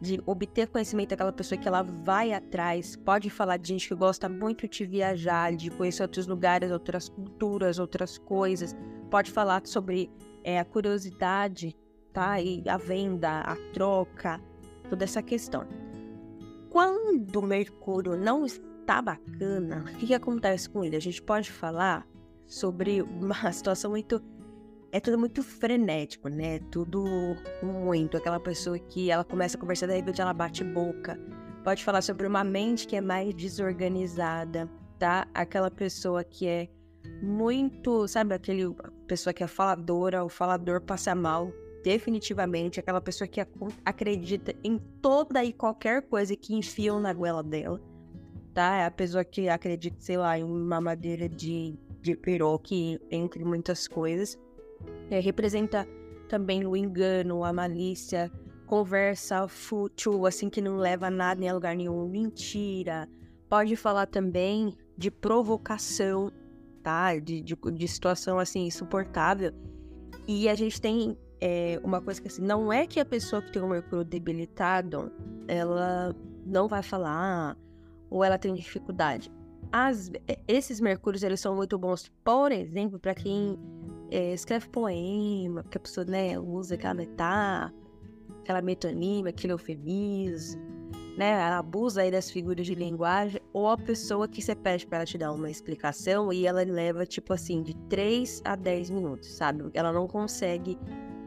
de 0.00 0.20
obter 0.26 0.68
conhecimento, 0.68 1.12
aquela 1.12 1.32
pessoa 1.32 1.58
que 1.58 1.66
ela 1.66 1.82
vai 1.82 2.32
atrás, 2.32 2.96
pode 2.96 3.30
falar 3.30 3.56
de 3.56 3.68
gente 3.68 3.88
que 3.88 3.94
gosta 3.94 4.28
muito 4.28 4.68
de 4.68 4.84
viajar, 4.84 5.54
de 5.54 5.70
conhecer 5.70 6.02
outros 6.02 6.26
lugares, 6.26 6.70
outras 6.70 7.08
culturas, 7.08 7.78
outras 7.78 8.18
coisas, 8.18 8.76
pode 9.10 9.30
falar 9.30 9.62
sobre 9.64 10.10
é, 10.44 10.58
a 10.58 10.64
curiosidade, 10.64 11.76
tá? 12.12 12.40
E 12.40 12.62
a 12.68 12.76
venda, 12.76 13.40
a 13.40 13.56
troca, 13.72 14.40
toda 14.88 15.04
essa 15.04 15.22
questão. 15.22 15.66
Quando 16.70 17.36
o 17.36 17.42
Mercúrio 17.42 18.16
não 18.16 18.44
está 18.44 19.00
bacana, 19.00 19.84
o 19.88 19.96
que, 19.98 20.08
que 20.08 20.14
acontece 20.14 20.68
com 20.68 20.84
ele? 20.84 20.96
A 20.96 21.00
gente 21.00 21.22
pode 21.22 21.50
falar 21.50 22.06
sobre 22.46 23.02
uma 23.02 23.34
situação 23.52 23.90
muito 23.90 24.20
é 24.92 25.00
tudo 25.00 25.18
muito 25.18 25.42
frenético, 25.42 26.28
né? 26.28 26.58
Tudo 26.70 27.04
muito. 27.62 28.16
Aquela 28.16 28.40
pessoa 28.40 28.78
que 28.78 29.10
ela 29.10 29.24
começa 29.24 29.56
a 29.56 29.60
conversar, 29.60 29.86
de 29.86 29.94
repente 29.94 30.20
ela 30.20 30.32
bate 30.32 30.64
boca. 30.64 31.18
Pode 31.64 31.84
falar 31.84 32.02
sobre 32.02 32.26
uma 32.26 32.44
mente 32.44 32.86
que 32.86 32.96
é 32.96 33.00
mais 33.00 33.34
desorganizada, 33.34 34.70
tá? 34.98 35.26
Aquela 35.34 35.70
pessoa 35.70 36.22
que 36.22 36.46
é 36.46 36.68
muito, 37.22 38.06
sabe, 38.08 38.34
aquele 38.34 38.74
pessoa 39.06 39.32
que 39.32 39.42
é 39.42 39.46
faladora, 39.46 40.24
o 40.24 40.28
falador 40.28 40.80
passa 40.80 41.14
mal, 41.14 41.52
definitivamente. 41.82 42.80
Aquela 42.80 43.00
pessoa 43.00 43.26
que 43.26 43.40
acredita 43.84 44.54
em 44.62 44.78
toda 45.00 45.44
e 45.44 45.52
qualquer 45.52 46.02
coisa 46.02 46.36
que 46.36 46.54
enfiam 46.54 47.00
na 47.00 47.12
goela 47.12 47.42
dela, 47.42 47.80
tá? 48.54 48.76
É 48.76 48.86
a 48.86 48.90
pessoa 48.90 49.24
que 49.24 49.48
acredita, 49.48 49.96
sei 50.00 50.16
lá, 50.16 50.38
em 50.38 50.44
uma 50.44 50.80
madeira 50.80 51.28
de, 51.28 51.76
de 52.00 52.16
piroque, 52.16 53.00
entre 53.10 53.44
muitas 53.44 53.88
coisas. 53.88 54.38
É, 55.10 55.20
representa 55.20 55.86
também 56.28 56.66
o 56.66 56.76
engano, 56.76 57.44
a 57.44 57.52
malícia, 57.52 58.30
conversa 58.66 59.46
fútil, 59.46 60.26
assim, 60.26 60.50
que 60.50 60.60
não 60.60 60.76
leva 60.76 61.08
nada 61.08 61.44
em 61.44 61.52
lugar 61.52 61.76
nenhum, 61.76 62.06
mentira. 62.08 63.08
Pode 63.48 63.76
falar 63.76 64.06
também 64.06 64.76
de 64.98 65.10
provocação, 65.10 66.32
tá? 66.82 67.16
De, 67.18 67.40
de, 67.40 67.54
de 67.54 67.88
situação, 67.88 68.38
assim, 68.38 68.66
insuportável. 68.66 69.52
E 70.26 70.48
a 70.48 70.54
gente 70.54 70.80
tem 70.80 71.16
é, 71.40 71.80
uma 71.84 72.00
coisa 72.00 72.20
que, 72.20 72.28
assim, 72.28 72.42
não 72.42 72.72
é 72.72 72.86
que 72.86 72.98
a 72.98 73.04
pessoa 73.04 73.40
que 73.40 73.52
tem 73.52 73.62
o 73.62 73.68
mercúrio 73.68 74.04
debilitado, 74.04 75.12
ela 75.46 76.14
não 76.44 76.66
vai 76.66 76.82
falar 76.82 77.56
ou 78.10 78.24
ela 78.24 78.38
tem 78.38 78.54
dificuldade. 78.54 79.32
As, 79.70 80.10
esses 80.46 80.80
mercúrios, 80.80 81.22
eles 81.22 81.40
são 81.40 81.54
muito 81.54 81.76
bons, 81.78 82.10
por 82.24 82.52
exemplo, 82.52 82.98
para 82.98 83.14
quem 83.14 83.58
é, 84.10 84.32
escreve 84.32 84.68
poema, 84.68 85.64
que 85.64 85.76
a 85.76 85.80
pessoa 85.80 86.04
né, 86.04 86.38
usa 86.38 86.74
aquela 86.74 86.94
metáfora, 86.94 87.74
aquela 88.40 88.62
metonímia, 88.62 89.30
aquele 89.30 89.52
eufemismo, 89.52 90.62
né? 91.16 91.30
Ela 91.30 91.58
abusa 91.58 92.02
aí 92.02 92.10
das 92.10 92.30
figuras 92.30 92.66
de 92.66 92.74
linguagem, 92.74 93.40
ou 93.52 93.68
a 93.68 93.76
pessoa 93.76 94.28
que 94.28 94.42
você 94.42 94.54
pede 94.54 94.86
para 94.86 94.98
ela 94.98 95.06
te 95.06 95.16
dar 95.16 95.32
uma 95.32 95.50
explicação 95.50 96.32
e 96.32 96.46
ela 96.46 96.62
leva, 96.62 97.06
tipo 97.06 97.32
assim, 97.32 97.62
de 97.62 97.74
3 97.88 98.42
a 98.44 98.54
10 98.54 98.90
minutos, 98.90 99.34
sabe? 99.34 99.64
Ela 99.72 99.92
não 99.92 100.06
consegue 100.06 100.78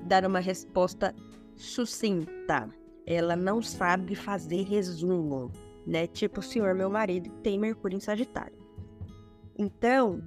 dar 0.06 0.26
uma 0.26 0.40
resposta 0.40 1.14
sucinta. 1.56 2.70
Ela 3.06 3.36
não 3.36 3.62
sabe 3.62 4.16
fazer 4.16 4.64
resumo, 4.64 5.52
né? 5.86 6.06
Tipo 6.06 6.40
o 6.40 6.44
senhor, 6.44 6.76
meu 6.76 6.90
marido, 6.90 7.30
tem 7.42 7.58
Mercúrio 7.58 7.98
em 7.98 8.00
Sagitário. 8.00 8.58
Então, 9.58 10.22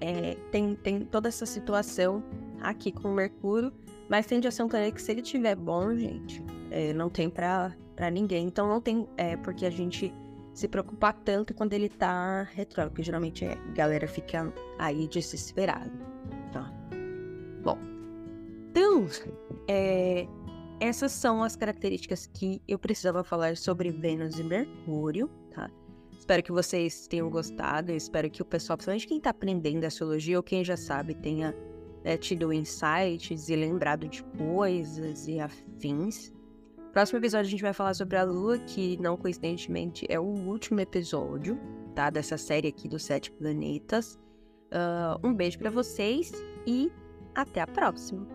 é, 0.00 0.36
tem, 0.50 0.74
tem 0.74 1.00
toda 1.00 1.28
essa 1.28 1.46
situação 1.46 2.22
aqui 2.60 2.90
com 2.90 3.10
o 3.10 3.14
Mercúrio, 3.14 3.72
mas 4.08 4.26
tende 4.26 4.48
a 4.48 4.50
ser 4.50 4.62
um 4.62 4.68
planeta 4.68 4.94
que 4.94 5.02
se 5.02 5.12
ele 5.12 5.22
tiver 5.22 5.54
bom, 5.54 5.94
gente, 5.94 6.42
é, 6.70 6.92
não 6.92 7.08
tem 7.08 7.28
pra 7.28 7.74
ninguém. 8.12 8.46
Então 8.46 8.68
não 8.68 8.80
tem 8.80 9.06
é, 9.16 9.36
porque 9.36 9.66
a 9.66 9.70
gente 9.70 10.12
se 10.52 10.66
preocupar 10.66 11.12
tanto 11.12 11.54
quando 11.54 11.72
ele 11.72 11.88
tá 11.88 12.42
retrógrado, 12.54 12.90
porque 12.90 13.02
geralmente 13.02 13.44
a 13.44 13.54
galera 13.72 14.08
fica 14.08 14.52
aí 14.78 15.06
desesperada, 15.06 15.90
tá? 16.52 16.72
Bom, 17.62 17.78
então, 18.70 19.06
é, 19.68 20.26
essas 20.80 21.12
são 21.12 21.42
as 21.42 21.56
características 21.56 22.26
que 22.26 22.62
eu 22.66 22.78
precisava 22.78 23.22
falar 23.22 23.56
sobre 23.56 23.90
Vênus 23.90 24.38
e 24.38 24.42
Mercúrio, 24.42 25.28
tá? 25.50 25.70
Espero 26.20 26.42
que 26.42 26.52
vocês 26.52 27.06
tenham 27.06 27.30
gostado. 27.30 27.90
Eu 27.90 27.96
espero 27.96 28.28
que 28.28 28.42
o 28.42 28.44
pessoal, 28.44 28.76
principalmente 28.76 29.06
quem 29.06 29.16
está 29.16 29.30
aprendendo 29.30 29.84
astrologia 29.84 30.36
ou 30.36 30.42
quem 30.42 30.62
já 30.62 30.76
sabe, 30.76 31.14
tenha 31.14 31.56
né, 32.04 32.18
tido 32.18 32.52
insights 32.52 33.48
e 33.48 33.56
lembrado 33.56 34.06
de 34.06 34.22
coisas 34.22 35.26
e 35.26 35.40
afins. 35.40 36.30
Próximo 36.92 37.18
episódio 37.18 37.46
a 37.46 37.50
gente 37.50 37.62
vai 37.62 37.72
falar 37.72 37.94
sobre 37.94 38.18
a 38.18 38.22
Lua, 38.22 38.58
que 38.58 38.98
não 38.98 39.16
coincidentemente 39.16 40.04
é 40.10 40.20
o 40.20 40.24
último 40.24 40.78
episódio, 40.80 41.58
tá? 41.94 42.10
Dessa 42.10 42.36
série 42.36 42.68
aqui 42.68 42.86
dos 42.86 43.02
sete 43.02 43.30
planetas. 43.32 44.16
Uh, 44.70 45.26
um 45.26 45.32
beijo 45.32 45.58
para 45.58 45.70
vocês 45.70 46.32
e 46.66 46.92
até 47.34 47.62
a 47.62 47.66
próxima! 47.66 48.26